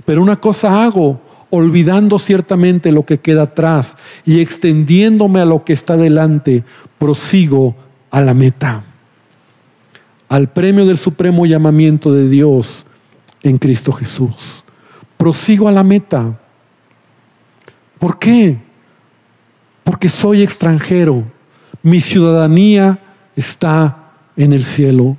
pero 0.05 0.21
una 0.21 0.35
cosa 0.35 0.83
hago, 0.83 1.21
olvidando 1.49 2.17
ciertamente 2.17 2.91
lo 2.91 3.05
que 3.05 3.19
queda 3.19 3.43
atrás 3.43 3.95
y 4.25 4.39
extendiéndome 4.39 5.41
a 5.41 5.45
lo 5.45 5.63
que 5.63 5.73
está 5.73 5.97
delante, 5.97 6.63
prosigo 6.97 7.75
a 8.09 8.21
la 8.21 8.33
meta, 8.33 8.83
al 10.29 10.49
premio 10.49 10.85
del 10.85 10.97
supremo 10.97 11.45
llamamiento 11.45 12.13
de 12.13 12.29
Dios 12.29 12.85
en 13.43 13.57
Cristo 13.57 13.91
Jesús. 13.91 14.63
Prosigo 15.17 15.67
a 15.67 15.71
la 15.71 15.83
meta. 15.83 16.39
¿Por 17.99 18.17
qué? 18.17 18.57
Porque 19.83 20.09
soy 20.09 20.41
extranjero. 20.41 21.23
Mi 21.83 21.99
ciudadanía 21.99 22.99
está 23.35 24.00
en 24.35 24.53
el 24.53 24.63
cielo. 24.63 25.17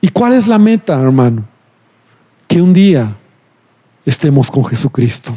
¿Y 0.00 0.08
cuál 0.08 0.34
es 0.34 0.48
la 0.48 0.58
meta, 0.58 1.00
hermano? 1.00 1.44
Que 2.48 2.60
un 2.60 2.72
día 2.72 3.16
estemos 4.04 4.50
con 4.50 4.64
Jesucristo. 4.64 5.34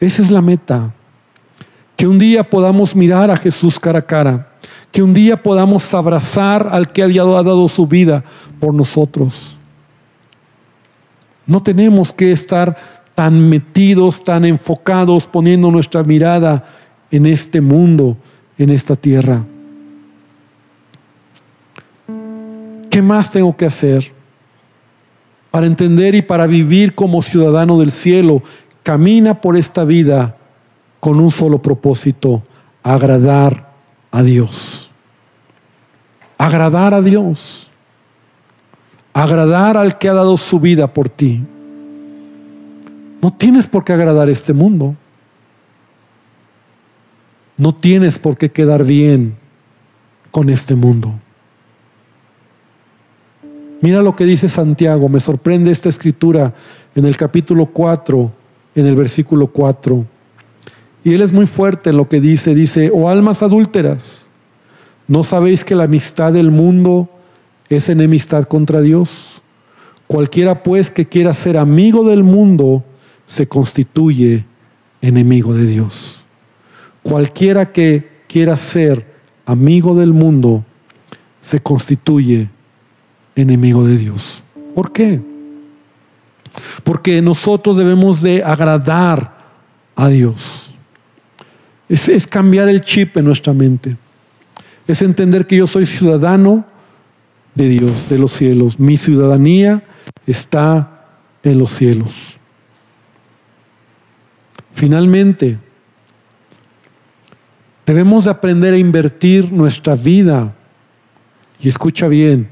Esa 0.00 0.22
es 0.22 0.30
la 0.30 0.42
meta. 0.42 0.92
Que 1.96 2.06
un 2.06 2.18
día 2.18 2.48
podamos 2.48 2.94
mirar 2.94 3.30
a 3.30 3.36
Jesús 3.36 3.78
cara 3.78 4.00
a 4.00 4.06
cara. 4.06 4.52
Que 4.92 5.02
un 5.02 5.14
día 5.14 5.42
podamos 5.42 5.92
abrazar 5.94 6.68
al 6.70 6.92
que 6.92 7.02
ha 7.02 7.08
dado 7.08 7.68
su 7.68 7.86
vida 7.86 8.24
por 8.60 8.74
nosotros. 8.74 9.58
No 11.46 11.62
tenemos 11.62 12.12
que 12.12 12.30
estar 12.30 12.76
tan 13.14 13.48
metidos, 13.48 14.22
tan 14.22 14.44
enfocados, 14.44 15.26
poniendo 15.26 15.70
nuestra 15.70 16.04
mirada 16.04 16.64
en 17.10 17.26
este 17.26 17.60
mundo, 17.60 18.16
en 18.58 18.70
esta 18.70 18.96
tierra. 18.96 19.44
¿Qué 22.98 23.02
más 23.02 23.30
tengo 23.30 23.56
que 23.56 23.64
hacer 23.64 24.12
para 25.52 25.68
entender 25.68 26.16
y 26.16 26.22
para 26.22 26.48
vivir 26.48 26.96
como 26.96 27.22
ciudadano 27.22 27.78
del 27.78 27.92
cielo? 27.92 28.42
Camina 28.82 29.40
por 29.40 29.56
esta 29.56 29.84
vida 29.84 30.36
con 30.98 31.20
un 31.20 31.30
solo 31.30 31.62
propósito, 31.62 32.42
agradar 32.82 33.72
a 34.10 34.24
Dios. 34.24 34.90
Agradar 36.38 36.92
a 36.92 37.00
Dios. 37.00 37.70
Agradar 39.12 39.76
al 39.76 39.96
que 39.96 40.08
ha 40.08 40.14
dado 40.14 40.36
su 40.36 40.58
vida 40.58 40.92
por 40.92 41.08
ti. 41.08 41.40
No 43.22 43.32
tienes 43.32 43.68
por 43.68 43.84
qué 43.84 43.92
agradar 43.92 44.28
este 44.28 44.52
mundo. 44.52 44.96
No 47.58 47.72
tienes 47.76 48.18
por 48.18 48.36
qué 48.36 48.50
quedar 48.50 48.82
bien 48.82 49.36
con 50.32 50.50
este 50.50 50.74
mundo. 50.74 51.20
Mira 53.80 54.02
lo 54.02 54.16
que 54.16 54.24
dice 54.24 54.48
Santiago, 54.48 55.08
me 55.08 55.20
sorprende 55.20 55.70
esta 55.70 55.88
escritura 55.88 56.52
en 56.96 57.06
el 57.06 57.16
capítulo 57.16 57.66
4, 57.66 58.32
en 58.74 58.86
el 58.86 58.96
versículo 58.96 59.46
4. 59.46 60.04
Y 61.04 61.14
él 61.14 61.22
es 61.22 61.32
muy 61.32 61.46
fuerte 61.46 61.90
en 61.90 61.96
lo 61.96 62.08
que 62.08 62.20
dice, 62.20 62.56
dice, 62.56 62.90
oh 62.92 63.08
almas 63.08 63.42
adúlteras, 63.42 64.28
¿no 65.06 65.22
sabéis 65.22 65.64
que 65.64 65.76
la 65.76 65.84
amistad 65.84 66.32
del 66.32 66.50
mundo 66.50 67.08
es 67.68 67.88
enemistad 67.88 68.44
contra 68.44 68.80
Dios? 68.80 69.42
Cualquiera 70.08 70.64
pues 70.64 70.90
que 70.90 71.06
quiera 71.06 71.32
ser 71.32 71.56
amigo 71.56 72.02
del 72.02 72.24
mundo 72.24 72.82
se 73.26 73.46
constituye 73.46 74.44
enemigo 75.02 75.54
de 75.54 75.66
Dios. 75.66 76.24
Cualquiera 77.04 77.72
que 77.72 78.08
quiera 78.26 78.56
ser 78.56 79.06
amigo 79.46 79.94
del 79.94 80.12
mundo 80.12 80.64
se 81.40 81.60
constituye 81.60 82.50
enemigo 83.42 83.84
de 83.84 83.96
Dios. 83.96 84.42
¿Por 84.74 84.92
qué? 84.92 85.20
Porque 86.84 87.22
nosotros 87.22 87.76
debemos 87.76 88.22
de 88.22 88.42
agradar 88.42 89.38
a 89.94 90.08
Dios. 90.08 90.72
Es, 91.88 92.26
cambiar 92.26 92.68
el 92.68 92.80
chip 92.80 93.16
en 93.16 93.24
nuestra 93.24 93.52
mente. 93.52 93.96
Es 94.86 95.02
entender 95.02 95.46
que 95.46 95.56
yo 95.56 95.66
soy 95.66 95.86
ciudadano 95.86 96.66
de 97.54 97.68
Dios, 97.68 98.08
de 98.08 98.18
los 98.18 98.32
cielos. 98.32 98.78
Mi 98.78 98.96
ciudadanía 98.96 99.82
está 100.26 101.06
en 101.42 101.58
los 101.58 101.74
cielos. 101.74 102.38
Finalmente, 104.74 105.58
debemos 107.86 108.24
de 108.24 108.30
aprender 108.30 108.74
a 108.74 108.78
invertir 108.78 109.50
nuestra 109.50 109.96
vida. 109.96 110.54
Y 111.60 111.68
escucha 111.68 112.06
bien, 112.06 112.50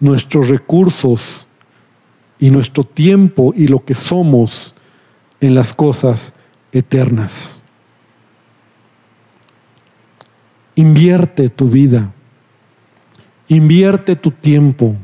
nuestros 0.00 0.48
recursos 0.48 1.46
y 2.38 2.50
nuestro 2.50 2.84
tiempo 2.84 3.52
y 3.56 3.68
lo 3.68 3.84
que 3.84 3.94
somos 3.94 4.74
en 5.40 5.54
las 5.54 5.72
cosas 5.72 6.32
eternas. 6.72 7.60
Invierte 10.74 11.48
tu 11.48 11.68
vida, 11.68 12.12
invierte 13.48 14.16
tu 14.16 14.30
tiempo, 14.30 14.96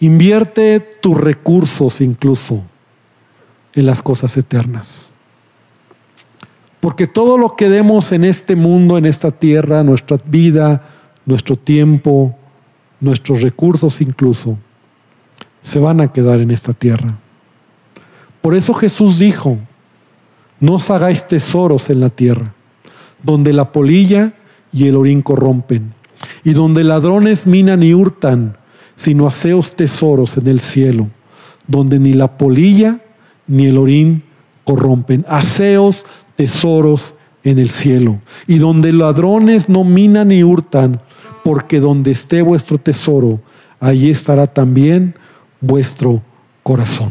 invierte 0.00 0.80
tus 0.80 1.18
recursos 1.18 2.00
incluso 2.00 2.62
en 3.74 3.86
las 3.86 4.02
cosas 4.02 4.36
eternas. 4.36 5.10
Porque 6.80 7.06
todo 7.06 7.36
lo 7.36 7.56
que 7.56 7.68
demos 7.68 8.12
en 8.12 8.24
este 8.24 8.56
mundo, 8.56 8.96
en 8.96 9.04
esta 9.04 9.30
tierra, 9.30 9.82
nuestra 9.82 10.18
vida, 10.24 10.82
nuestro 11.26 11.56
tiempo, 11.56 12.37
nuestros 13.00 13.42
recursos 13.42 14.00
incluso, 14.00 14.58
se 15.60 15.78
van 15.78 16.00
a 16.00 16.12
quedar 16.12 16.40
en 16.40 16.50
esta 16.50 16.72
tierra. 16.72 17.18
Por 18.40 18.54
eso 18.54 18.72
Jesús 18.74 19.18
dijo, 19.18 19.58
no 20.60 20.74
os 20.74 20.90
hagáis 20.90 21.26
tesoros 21.26 21.90
en 21.90 22.00
la 22.00 22.10
tierra, 22.10 22.54
donde 23.22 23.52
la 23.52 23.72
polilla 23.72 24.34
y 24.72 24.86
el 24.86 24.96
orín 24.96 25.22
corrompen, 25.22 25.94
y 26.44 26.52
donde 26.52 26.84
ladrones 26.84 27.46
minan 27.46 27.82
y 27.82 27.94
hurtan, 27.94 28.56
sino 28.94 29.26
haceos 29.26 29.76
tesoros 29.76 30.36
en 30.36 30.48
el 30.48 30.60
cielo, 30.60 31.08
donde 31.66 31.98
ni 31.98 32.14
la 32.14 32.36
polilla 32.36 33.00
ni 33.46 33.66
el 33.66 33.78
orín 33.78 34.24
corrompen. 34.64 35.24
Haceos 35.28 36.04
tesoros 36.36 37.14
en 37.44 37.58
el 37.58 37.70
cielo, 37.70 38.20
y 38.46 38.58
donde 38.58 38.92
ladrones 38.92 39.68
no 39.68 39.84
minan 39.84 40.28
ni 40.28 40.42
hurtan, 40.42 41.00
porque 41.48 41.80
donde 41.80 42.10
esté 42.10 42.42
vuestro 42.42 42.76
tesoro, 42.76 43.40
allí 43.80 44.10
estará 44.10 44.46
también 44.46 45.14
vuestro 45.62 46.20
corazón. 46.62 47.10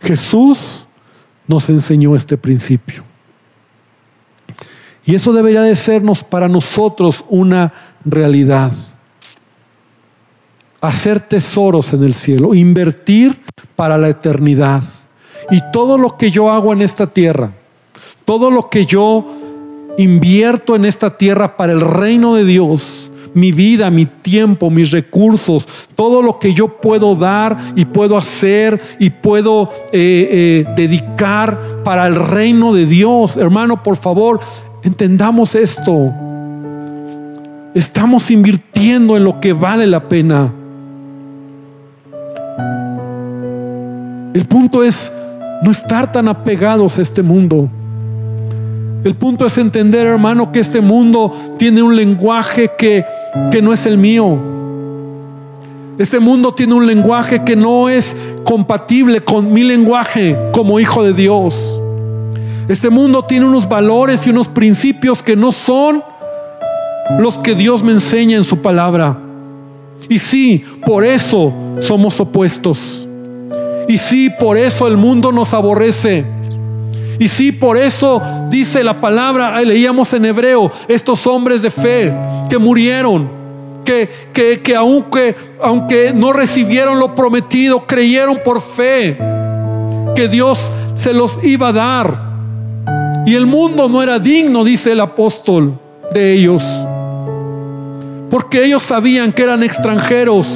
Jesús 0.00 0.88
nos 1.46 1.68
enseñó 1.68 2.16
este 2.16 2.38
principio. 2.38 3.04
Y 5.04 5.14
eso 5.14 5.34
debería 5.34 5.60
de 5.60 5.76
sernos 5.76 6.24
para 6.24 6.48
nosotros 6.48 7.26
una 7.28 7.74
realidad. 8.06 8.72
Hacer 10.80 11.20
tesoros 11.20 11.92
en 11.92 12.04
el 12.04 12.14
cielo, 12.14 12.54
invertir 12.54 13.38
para 13.76 13.98
la 13.98 14.08
eternidad. 14.08 14.82
Y 15.50 15.60
todo 15.74 15.98
lo 15.98 16.16
que 16.16 16.30
yo 16.30 16.50
hago 16.50 16.72
en 16.72 16.80
esta 16.80 17.06
tierra, 17.06 17.52
todo 18.24 18.50
lo 18.50 18.70
que 18.70 18.86
yo 18.86 19.30
invierto 19.98 20.74
en 20.74 20.86
esta 20.86 21.18
tierra 21.18 21.58
para 21.58 21.72
el 21.72 21.82
reino 21.82 22.34
de 22.34 22.46
Dios, 22.46 23.05
mi 23.36 23.52
vida, 23.52 23.90
mi 23.90 24.06
tiempo, 24.06 24.70
mis 24.70 24.90
recursos, 24.90 25.66
todo 25.94 26.22
lo 26.22 26.38
que 26.38 26.54
yo 26.54 26.80
puedo 26.80 27.14
dar 27.14 27.54
y 27.76 27.84
puedo 27.84 28.16
hacer 28.16 28.80
y 28.98 29.10
puedo 29.10 29.70
eh, 29.92 30.64
eh, 30.66 30.72
dedicar 30.74 31.82
para 31.84 32.06
el 32.06 32.14
reino 32.14 32.72
de 32.72 32.86
Dios. 32.86 33.36
Hermano, 33.36 33.82
por 33.82 33.98
favor, 33.98 34.40
entendamos 34.82 35.54
esto. 35.54 36.14
Estamos 37.74 38.30
invirtiendo 38.30 39.18
en 39.18 39.24
lo 39.24 39.38
que 39.38 39.52
vale 39.52 39.86
la 39.86 40.08
pena. 40.08 40.50
El 44.32 44.46
punto 44.46 44.82
es 44.82 45.12
no 45.62 45.70
estar 45.70 46.10
tan 46.10 46.28
apegados 46.28 46.98
a 46.98 47.02
este 47.02 47.22
mundo. 47.22 47.68
El 49.06 49.14
punto 49.14 49.46
es 49.46 49.56
entender, 49.56 50.04
hermano, 50.04 50.50
que 50.50 50.58
este 50.58 50.80
mundo 50.80 51.32
tiene 51.58 51.80
un 51.80 51.94
lenguaje 51.94 52.72
que, 52.76 53.04
que 53.50 53.62
no 53.62 53.72
es 53.72 53.86
el 53.86 53.98
mío. 53.98 54.38
Este 55.98 56.20
mundo 56.20 56.52
tiene 56.52 56.74
un 56.74 56.86
lenguaje 56.86 57.42
que 57.42 57.56
no 57.56 57.88
es 57.88 58.14
compatible 58.44 59.20
con 59.20 59.52
mi 59.52 59.62
lenguaje 59.64 60.38
como 60.52 60.78
hijo 60.78 61.02
de 61.02 61.14
Dios. 61.14 61.54
Este 62.68 62.90
mundo 62.90 63.22
tiene 63.22 63.46
unos 63.46 63.68
valores 63.68 64.26
y 64.26 64.30
unos 64.30 64.48
principios 64.48 65.22
que 65.22 65.36
no 65.36 65.52
son 65.52 66.02
los 67.18 67.38
que 67.38 67.54
Dios 67.54 67.82
me 67.82 67.92
enseña 67.92 68.36
en 68.36 68.44
su 68.44 68.58
palabra. 68.58 69.18
Y 70.08 70.18
sí, 70.18 70.64
por 70.84 71.04
eso 71.04 71.52
somos 71.80 72.20
opuestos. 72.20 73.08
Y 73.88 73.98
sí, 73.98 74.30
por 74.30 74.56
eso 74.56 74.86
el 74.86 74.96
mundo 74.96 75.32
nos 75.32 75.54
aborrece. 75.54 76.26
Y 77.18 77.28
sí, 77.28 77.52
por 77.52 77.76
eso 77.76 78.20
dice 78.50 78.84
la 78.84 79.00
palabra, 79.00 79.60
leíamos 79.62 80.12
en 80.12 80.26
hebreo, 80.26 80.70
estos 80.88 81.26
hombres 81.26 81.62
de 81.62 81.70
fe 81.70 82.14
que 82.48 82.58
murieron, 82.58 83.30
que, 83.84 84.08
que, 84.32 84.60
que 84.60 84.76
aunque, 84.76 85.34
aunque 85.62 86.12
no 86.12 86.32
recibieron 86.32 86.98
lo 86.98 87.14
prometido, 87.14 87.86
creyeron 87.86 88.40
por 88.44 88.60
fe 88.60 89.16
que 90.14 90.28
Dios 90.28 90.58
se 90.96 91.12
los 91.12 91.42
iba 91.44 91.68
a 91.68 91.72
dar. 91.72 92.26
Y 93.26 93.34
el 93.34 93.46
mundo 93.46 93.88
no 93.88 94.02
era 94.02 94.18
digno, 94.18 94.62
dice 94.64 94.92
el 94.92 95.00
apóstol, 95.00 95.78
de 96.12 96.32
ellos. 96.34 96.62
Porque 98.30 98.64
ellos 98.64 98.82
sabían 98.82 99.32
que 99.32 99.42
eran 99.42 99.62
extranjeros, 99.62 100.46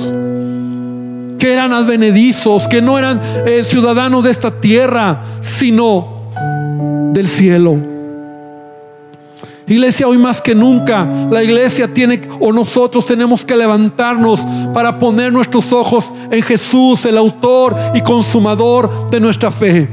que 1.39 1.53
eran 1.53 1.73
advenedizos, 1.73 2.69
que 2.69 2.83
no 2.83 2.99
eran 2.99 3.21
eh, 3.47 3.65
ciudadanos 3.65 4.25
de 4.25 4.31
esta 4.31 4.61
tierra, 4.61 5.23
sino 5.41 6.20
del 7.13 7.29
cielo. 7.29 7.79
Iglesia, 9.67 10.09
hoy 10.09 10.19
más 10.19 10.41
que 10.41 10.53
nunca, 10.53 11.09
la 11.31 11.45
iglesia 11.45 11.87
tiene 11.95 12.21
o 12.41 12.53
nosotros 12.53 13.07
tenemos 13.07 13.45
que 13.45 13.57
levantarnos 13.57 14.41
para 14.75 14.99
poner 14.99 15.33
nuestros 15.33 15.73
ojos 15.73 16.13
en 16.31 16.43
Jesús, 16.43 17.05
el 17.07 17.17
autor 17.17 17.77
y 17.95 18.01
consumador 18.01 19.09
de 19.11 19.21
nuestra 19.21 19.53
fe. 19.53 19.89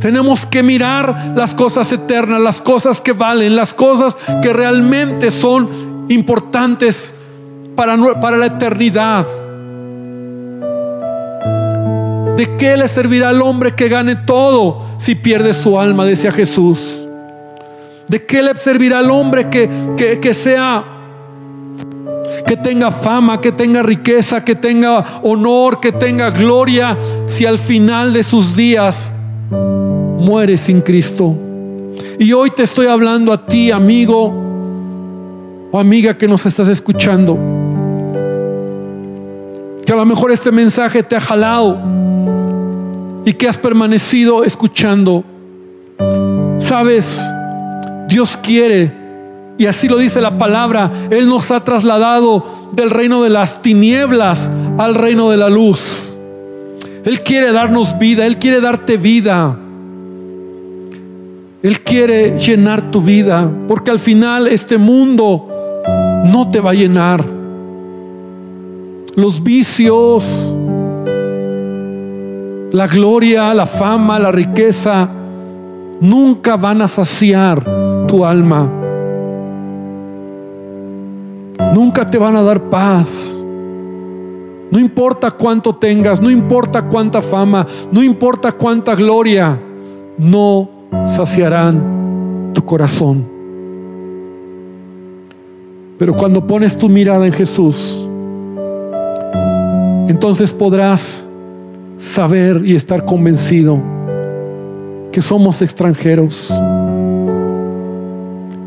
Tenemos 0.00 0.46
que 0.46 0.64
mirar 0.64 1.34
las 1.36 1.54
cosas 1.54 1.92
eternas, 1.92 2.40
las 2.40 2.60
cosas 2.60 3.00
que 3.00 3.12
valen, 3.12 3.54
las 3.54 3.72
cosas 3.72 4.16
que 4.42 4.52
realmente 4.52 5.30
son 5.30 6.06
importantes 6.08 7.14
para, 7.76 8.18
para 8.18 8.36
la 8.36 8.46
eternidad. 8.46 9.26
¿De 12.40 12.56
qué 12.56 12.74
le 12.74 12.88
servirá 12.88 13.28
al 13.28 13.42
hombre 13.42 13.74
que 13.74 13.90
gane 13.90 14.16
todo 14.16 14.86
si 14.96 15.14
pierde 15.14 15.52
su 15.52 15.78
alma? 15.78 16.06
Decía 16.06 16.32
Jesús. 16.32 16.78
¿De 18.08 18.24
qué 18.24 18.42
le 18.42 18.54
servirá 18.54 19.00
al 19.00 19.10
hombre 19.10 19.50
que, 19.50 19.68
que, 20.22 20.32
sea, 20.32 20.82
que 22.46 22.56
tenga 22.56 22.92
fama, 22.92 23.42
que 23.42 23.52
tenga 23.52 23.82
riqueza, 23.82 24.42
que 24.42 24.54
tenga 24.54 25.20
honor, 25.22 25.80
que 25.80 25.92
tenga 25.92 26.30
gloria, 26.30 26.96
si 27.26 27.44
al 27.44 27.58
final 27.58 28.14
de 28.14 28.22
sus 28.22 28.56
días 28.56 29.12
muere 29.50 30.56
sin 30.56 30.80
Cristo? 30.80 31.36
Y 32.18 32.32
hoy 32.32 32.52
te 32.52 32.62
estoy 32.62 32.86
hablando 32.86 33.34
a 33.34 33.44
ti, 33.44 33.70
amigo 33.70 34.32
o 35.70 35.78
amiga 35.78 36.16
que 36.16 36.26
nos 36.26 36.46
estás 36.46 36.68
escuchando. 36.68 37.36
Que 39.84 39.92
a 39.92 39.96
lo 39.96 40.06
mejor 40.06 40.32
este 40.32 40.50
mensaje 40.50 41.02
te 41.02 41.16
ha 41.16 41.20
jalado 41.20 42.00
y 43.30 43.34
que 43.34 43.46
has 43.46 43.56
permanecido 43.56 44.42
escuchando. 44.42 45.22
Sabes, 46.58 47.22
Dios 48.08 48.36
quiere, 48.36 48.92
y 49.56 49.66
así 49.66 49.88
lo 49.88 49.98
dice 49.98 50.20
la 50.20 50.36
palabra, 50.36 50.90
Él 51.10 51.28
nos 51.28 51.48
ha 51.52 51.62
trasladado 51.62 52.44
del 52.72 52.90
reino 52.90 53.22
de 53.22 53.30
las 53.30 53.62
tinieblas 53.62 54.50
al 54.78 54.96
reino 54.96 55.30
de 55.30 55.36
la 55.36 55.48
luz. 55.48 56.10
Él 57.04 57.22
quiere 57.22 57.52
darnos 57.52 57.96
vida, 58.00 58.26
Él 58.26 58.38
quiere 58.38 58.60
darte 58.60 58.96
vida. 58.96 59.56
Él 61.62 61.80
quiere 61.82 62.36
llenar 62.36 62.90
tu 62.90 63.00
vida, 63.00 63.48
porque 63.68 63.92
al 63.92 64.00
final 64.00 64.48
este 64.48 64.76
mundo 64.76 65.46
no 66.24 66.48
te 66.50 66.58
va 66.58 66.70
a 66.70 66.74
llenar. 66.74 67.24
Los 69.14 69.40
vicios, 69.40 70.49
la 72.72 72.86
gloria, 72.86 73.52
la 73.54 73.66
fama, 73.66 74.18
la 74.18 74.30
riqueza, 74.30 75.10
nunca 76.00 76.56
van 76.56 76.82
a 76.82 76.88
saciar 76.88 77.64
tu 78.06 78.24
alma. 78.24 78.70
Nunca 81.74 82.08
te 82.08 82.18
van 82.18 82.36
a 82.36 82.42
dar 82.42 82.62
paz. 82.62 83.34
No 84.70 84.78
importa 84.78 85.32
cuánto 85.32 85.74
tengas, 85.74 86.20
no 86.20 86.30
importa 86.30 86.82
cuánta 86.82 87.20
fama, 87.20 87.66
no 87.90 88.02
importa 88.02 88.52
cuánta 88.52 88.94
gloria, 88.94 89.60
no 90.16 90.68
saciarán 91.04 92.52
tu 92.54 92.64
corazón. 92.64 93.26
Pero 95.98 96.14
cuando 96.14 96.46
pones 96.46 96.76
tu 96.76 96.88
mirada 96.88 97.26
en 97.26 97.32
Jesús, 97.32 97.76
entonces 100.08 100.52
podrás 100.52 101.28
saber 102.00 102.62
y 102.64 102.74
estar 102.74 103.04
convencido 103.04 103.80
que 105.12 105.20
somos 105.20 105.60
extranjeros 105.60 106.52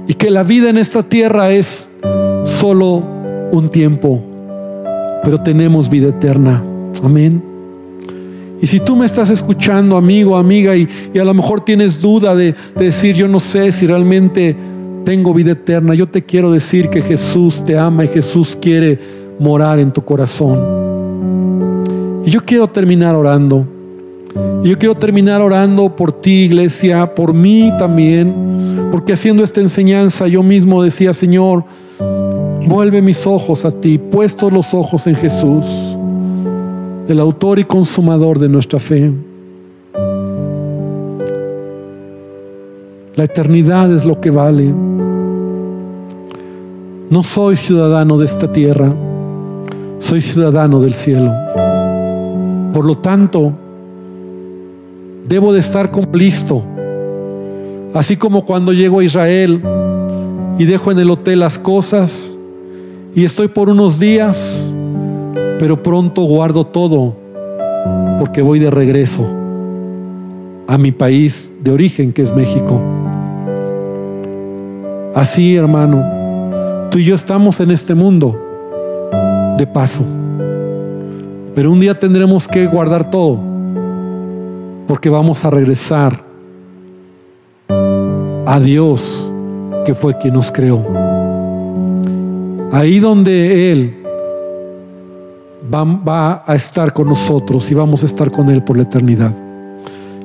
y 0.07 0.13
que 0.13 0.29
la 0.29 0.43
vida 0.43 0.69
en 0.69 0.77
esta 0.77 1.03
tierra 1.03 1.51
es 1.51 1.89
solo 2.43 3.03
un 3.51 3.69
tiempo, 3.69 4.21
pero 5.23 5.39
tenemos 5.39 5.89
vida 5.89 6.09
eterna. 6.09 6.63
Amén. 7.03 7.41
Y 8.61 8.67
si 8.67 8.79
tú 8.79 8.95
me 8.95 9.05
estás 9.05 9.29
escuchando, 9.29 9.97
amigo, 9.97 10.37
amiga, 10.37 10.75
y, 10.75 10.87
a 11.19 11.25
lo 11.25 11.33
mejor 11.33 11.65
tienes 11.65 12.01
duda 12.01 12.35
de, 12.35 12.55
de 12.77 12.85
decir, 12.85 13.15
yo 13.15 13.27
no 13.27 13.39
sé 13.39 13.71
si 13.71 13.87
realmente 13.87 14.55
tengo 15.03 15.33
vida 15.33 15.51
eterna, 15.51 15.95
yo 15.95 16.07
te 16.07 16.23
quiero 16.23 16.51
decir 16.51 16.89
que 16.89 17.01
Jesús 17.01 17.63
te 17.65 17.77
ama 17.77 18.05
y 18.05 18.09
Jesús 18.09 18.57
quiere 18.61 18.99
morar 19.39 19.79
en 19.79 19.91
tu 19.91 20.03
corazón. 20.03 20.72
Y 22.25 22.31
yo 22.31 22.43
quiero 22.45 22.67
terminar 22.67 23.15
orando. 23.15 23.65
Y 24.63 24.69
yo 24.69 24.79
quiero 24.79 24.95
terminar 24.95 25.41
orando 25.41 25.95
por 25.95 26.13
ti, 26.13 26.43
iglesia, 26.45 27.13
por 27.13 27.33
mí 27.33 27.71
también, 27.77 28.89
porque 28.91 29.13
haciendo 29.13 29.43
esta 29.43 29.61
enseñanza 29.61 30.27
yo 30.27 30.41
mismo 30.41 30.81
decía, 30.81 31.13
Señor, 31.13 31.65
vuelve 32.67 33.01
mis 33.01 33.27
ojos 33.27 33.65
a 33.65 33.71
ti, 33.71 33.97
puestos 33.97 34.51
los 34.53 34.73
ojos 34.73 35.05
en 35.05 35.15
Jesús, 35.15 35.65
el 37.07 37.19
autor 37.19 37.59
y 37.59 37.65
consumador 37.65 38.39
de 38.39 38.49
nuestra 38.49 38.79
fe. 38.79 39.11
La 43.15 43.25
eternidad 43.25 43.91
es 43.93 44.05
lo 44.05 44.19
que 44.19 44.31
vale. 44.31 44.73
No 47.09 47.21
soy 47.21 47.57
ciudadano 47.57 48.17
de 48.17 48.25
esta 48.25 48.51
tierra, 48.51 48.91
soy 49.99 50.21
ciudadano 50.21 50.79
del 50.79 50.93
cielo. 50.93 51.31
Por 52.73 52.85
lo 52.85 52.97
tanto, 52.97 53.53
debo 55.27 55.53
de 55.53 55.59
estar 55.59 55.91
listo. 56.13 56.63
Así 57.93 58.17
como 58.17 58.45
cuando 58.45 58.73
llego 58.73 58.99
a 58.99 59.03
Israel 59.03 59.61
y 60.57 60.65
dejo 60.65 60.91
en 60.91 60.99
el 60.99 61.11
hotel 61.11 61.39
las 61.39 61.59
cosas 61.59 62.37
y 63.15 63.23
estoy 63.23 63.47
por 63.47 63.69
unos 63.69 63.99
días, 63.99 64.75
pero 65.59 65.81
pronto 65.83 66.23
guardo 66.23 66.65
todo 66.65 67.15
porque 68.19 68.41
voy 68.41 68.59
de 68.59 68.71
regreso 68.71 69.23
a 70.67 70.77
mi 70.77 70.91
país 70.91 71.53
de 71.61 71.71
origen 71.71 72.13
que 72.13 72.23
es 72.23 72.33
México. 72.33 72.81
Así, 75.13 75.55
hermano, 75.55 76.89
tú 76.89 76.97
y 76.97 77.05
yo 77.05 77.13
estamos 77.13 77.59
en 77.59 77.69
este 77.69 77.93
mundo 77.93 78.39
de 79.57 79.67
paso, 79.67 80.03
pero 81.55 81.71
un 81.71 81.79
día 81.79 81.99
tendremos 81.99 82.47
que 82.47 82.65
guardar 82.67 83.09
todo 83.09 83.39
porque 84.87 85.09
vamos 85.09 85.43
a 85.45 85.49
regresar 85.49 86.23
a 88.45 88.59
Dios 88.59 89.33
que 89.85 89.93
fue 89.93 90.17
quien 90.17 90.33
nos 90.33 90.51
creó. 90.51 90.85
Ahí 92.71 92.99
donde 92.99 93.71
Él 93.71 94.03
va, 95.73 96.43
a 96.45 96.55
estar 96.55 96.93
con 96.93 97.07
nosotros 97.07 97.69
y 97.71 97.73
vamos 97.73 98.03
a 98.03 98.05
estar 98.05 98.31
con 98.31 98.49
Él 98.49 98.63
por 98.63 98.77
la 98.77 98.83
eternidad. 98.83 99.31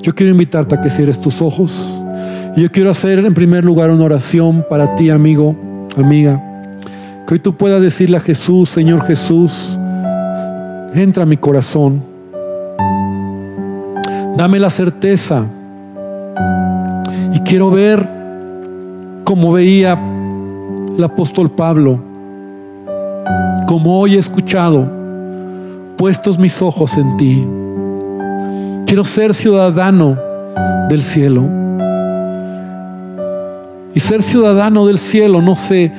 Yo 0.00 0.14
quiero 0.14 0.32
invitarte 0.32 0.74
a 0.74 0.80
que 0.80 0.90
cierres 0.90 1.20
tus 1.20 1.40
ojos. 1.42 2.02
Y 2.56 2.62
yo 2.62 2.72
quiero 2.72 2.90
hacer 2.90 3.18
en 3.20 3.34
primer 3.34 3.64
lugar 3.64 3.90
una 3.90 4.04
oración 4.04 4.64
para 4.68 4.96
ti, 4.96 5.10
amigo, 5.10 5.54
amiga. 5.96 6.42
Que 7.26 7.34
hoy 7.34 7.40
tú 7.40 7.54
puedas 7.56 7.82
decirle 7.82 8.16
a 8.16 8.20
Jesús, 8.20 8.70
Señor 8.70 9.02
Jesús, 9.06 9.77
entra 10.94 11.22
a 11.22 11.26
mi 11.26 11.36
corazón. 11.36 12.02
Dame 14.36 14.58
la 14.58 14.70
certeza. 14.70 15.44
Y 17.32 17.40
quiero 17.40 17.70
ver 17.70 18.08
como 19.24 19.52
veía 19.52 19.98
el 20.96 21.04
apóstol 21.04 21.50
Pablo, 21.50 22.00
como 23.66 24.00
hoy 24.00 24.16
he 24.16 24.18
escuchado, 24.18 24.90
puestos 25.96 26.38
mis 26.38 26.62
ojos 26.62 26.96
en 26.96 27.16
ti. 27.16 27.46
Quiero 28.86 29.04
ser 29.04 29.34
ciudadano 29.34 30.16
del 30.88 31.02
cielo. 31.02 31.44
Y 33.94 34.00
ser 34.00 34.22
ciudadano 34.22 34.86
del 34.86 34.98
cielo 34.98 35.42
no 35.42 35.56
se, 35.56 35.92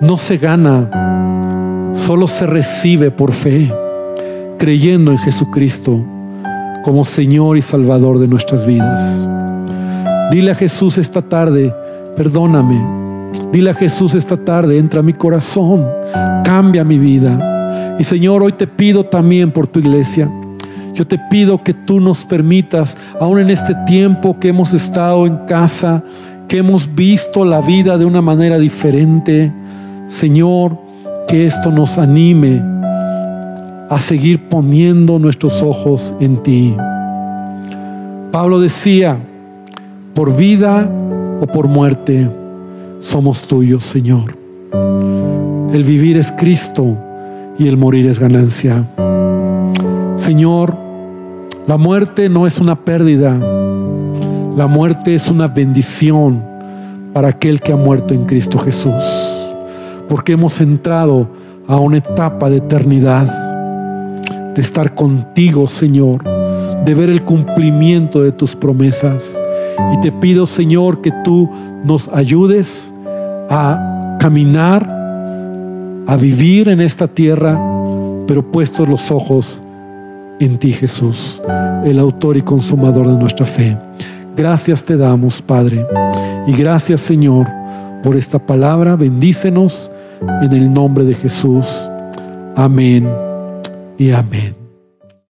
no 0.00 0.16
se 0.16 0.36
gana, 0.36 1.90
solo 1.94 2.28
se 2.28 2.46
recibe 2.46 3.10
por 3.10 3.32
fe, 3.32 3.72
creyendo 4.64 5.12
en 5.12 5.18
Jesucristo 5.18 6.02
como 6.84 7.04
Señor 7.04 7.58
y 7.58 7.60
Salvador 7.60 8.18
de 8.18 8.26
nuestras 8.26 8.66
vidas. 8.66 9.28
Dile 10.30 10.52
a 10.52 10.54
Jesús 10.54 10.96
esta 10.96 11.20
tarde, 11.20 11.70
perdóname. 12.16 12.80
Dile 13.52 13.68
a 13.68 13.74
Jesús 13.74 14.14
esta 14.14 14.38
tarde, 14.38 14.78
entra 14.78 15.00
a 15.00 15.02
mi 15.02 15.12
corazón, 15.12 15.86
cambia 16.44 16.82
mi 16.82 16.98
vida. 16.98 17.96
Y 17.98 18.04
Señor, 18.04 18.42
hoy 18.42 18.52
te 18.52 18.66
pido 18.66 19.04
también 19.04 19.50
por 19.50 19.66
tu 19.66 19.80
iglesia. 19.80 20.32
Yo 20.94 21.06
te 21.06 21.20
pido 21.30 21.62
que 21.62 21.74
tú 21.74 22.00
nos 22.00 22.24
permitas, 22.24 22.96
aún 23.20 23.40
en 23.40 23.50
este 23.50 23.74
tiempo 23.86 24.40
que 24.40 24.48
hemos 24.48 24.72
estado 24.72 25.26
en 25.26 25.36
casa, 25.46 26.02
que 26.48 26.56
hemos 26.56 26.94
visto 26.94 27.44
la 27.44 27.60
vida 27.60 27.98
de 27.98 28.06
una 28.06 28.22
manera 28.22 28.58
diferente, 28.58 29.52
Señor, 30.06 30.78
que 31.28 31.44
esto 31.44 31.70
nos 31.70 31.98
anime 31.98 32.73
a 33.90 33.98
seguir 33.98 34.48
poniendo 34.48 35.18
nuestros 35.18 35.62
ojos 35.62 36.14
en 36.20 36.42
ti. 36.42 36.74
Pablo 38.32 38.60
decía, 38.60 39.18
por 40.14 40.36
vida 40.36 40.90
o 41.40 41.46
por 41.46 41.68
muerte, 41.68 42.30
somos 43.00 43.42
tuyos, 43.42 43.84
Señor. 43.84 44.36
El 45.72 45.84
vivir 45.84 46.16
es 46.16 46.32
Cristo 46.32 46.96
y 47.58 47.68
el 47.68 47.76
morir 47.76 48.06
es 48.06 48.18
ganancia. 48.18 48.88
Señor, 50.16 50.76
la 51.66 51.76
muerte 51.76 52.28
no 52.28 52.46
es 52.46 52.60
una 52.60 52.84
pérdida, 52.84 53.38
la 54.56 54.66
muerte 54.66 55.14
es 55.14 55.28
una 55.28 55.48
bendición 55.48 56.42
para 57.12 57.28
aquel 57.28 57.60
que 57.60 57.72
ha 57.72 57.76
muerto 57.76 58.14
en 58.14 58.24
Cristo 58.24 58.58
Jesús, 58.58 59.02
porque 60.08 60.32
hemos 60.32 60.60
entrado 60.60 61.28
a 61.66 61.76
una 61.76 61.98
etapa 61.98 62.50
de 62.50 62.58
eternidad 62.58 63.43
de 64.54 64.62
estar 64.62 64.94
contigo, 64.94 65.66
Señor, 65.66 66.22
de 66.84 66.94
ver 66.94 67.10
el 67.10 67.24
cumplimiento 67.24 68.22
de 68.22 68.32
tus 68.32 68.54
promesas. 68.54 69.24
Y 69.92 70.00
te 70.00 70.12
pido, 70.12 70.46
Señor, 70.46 71.00
que 71.00 71.10
tú 71.24 71.50
nos 71.84 72.08
ayudes 72.08 72.92
a 73.50 74.16
caminar, 74.20 74.88
a 76.06 76.16
vivir 76.16 76.68
en 76.68 76.80
esta 76.80 77.08
tierra, 77.08 77.60
pero 78.26 78.50
puestos 78.50 78.88
los 78.88 79.10
ojos 79.10 79.62
en 80.40 80.58
ti, 80.58 80.72
Jesús, 80.72 81.42
el 81.84 81.98
autor 81.98 82.36
y 82.36 82.42
consumador 82.42 83.08
de 83.08 83.18
nuestra 83.18 83.46
fe. 83.46 83.76
Gracias 84.36 84.82
te 84.82 84.96
damos, 84.96 85.40
Padre. 85.42 85.86
Y 86.46 86.52
gracias, 86.52 87.00
Señor, 87.00 87.46
por 88.02 88.16
esta 88.16 88.38
palabra. 88.38 88.96
Bendícenos 88.96 89.90
en 90.42 90.52
el 90.52 90.72
nombre 90.72 91.04
de 91.04 91.14
Jesús. 91.14 91.66
Amén 92.56 93.08
y 93.98 94.10
amén. 94.10 94.43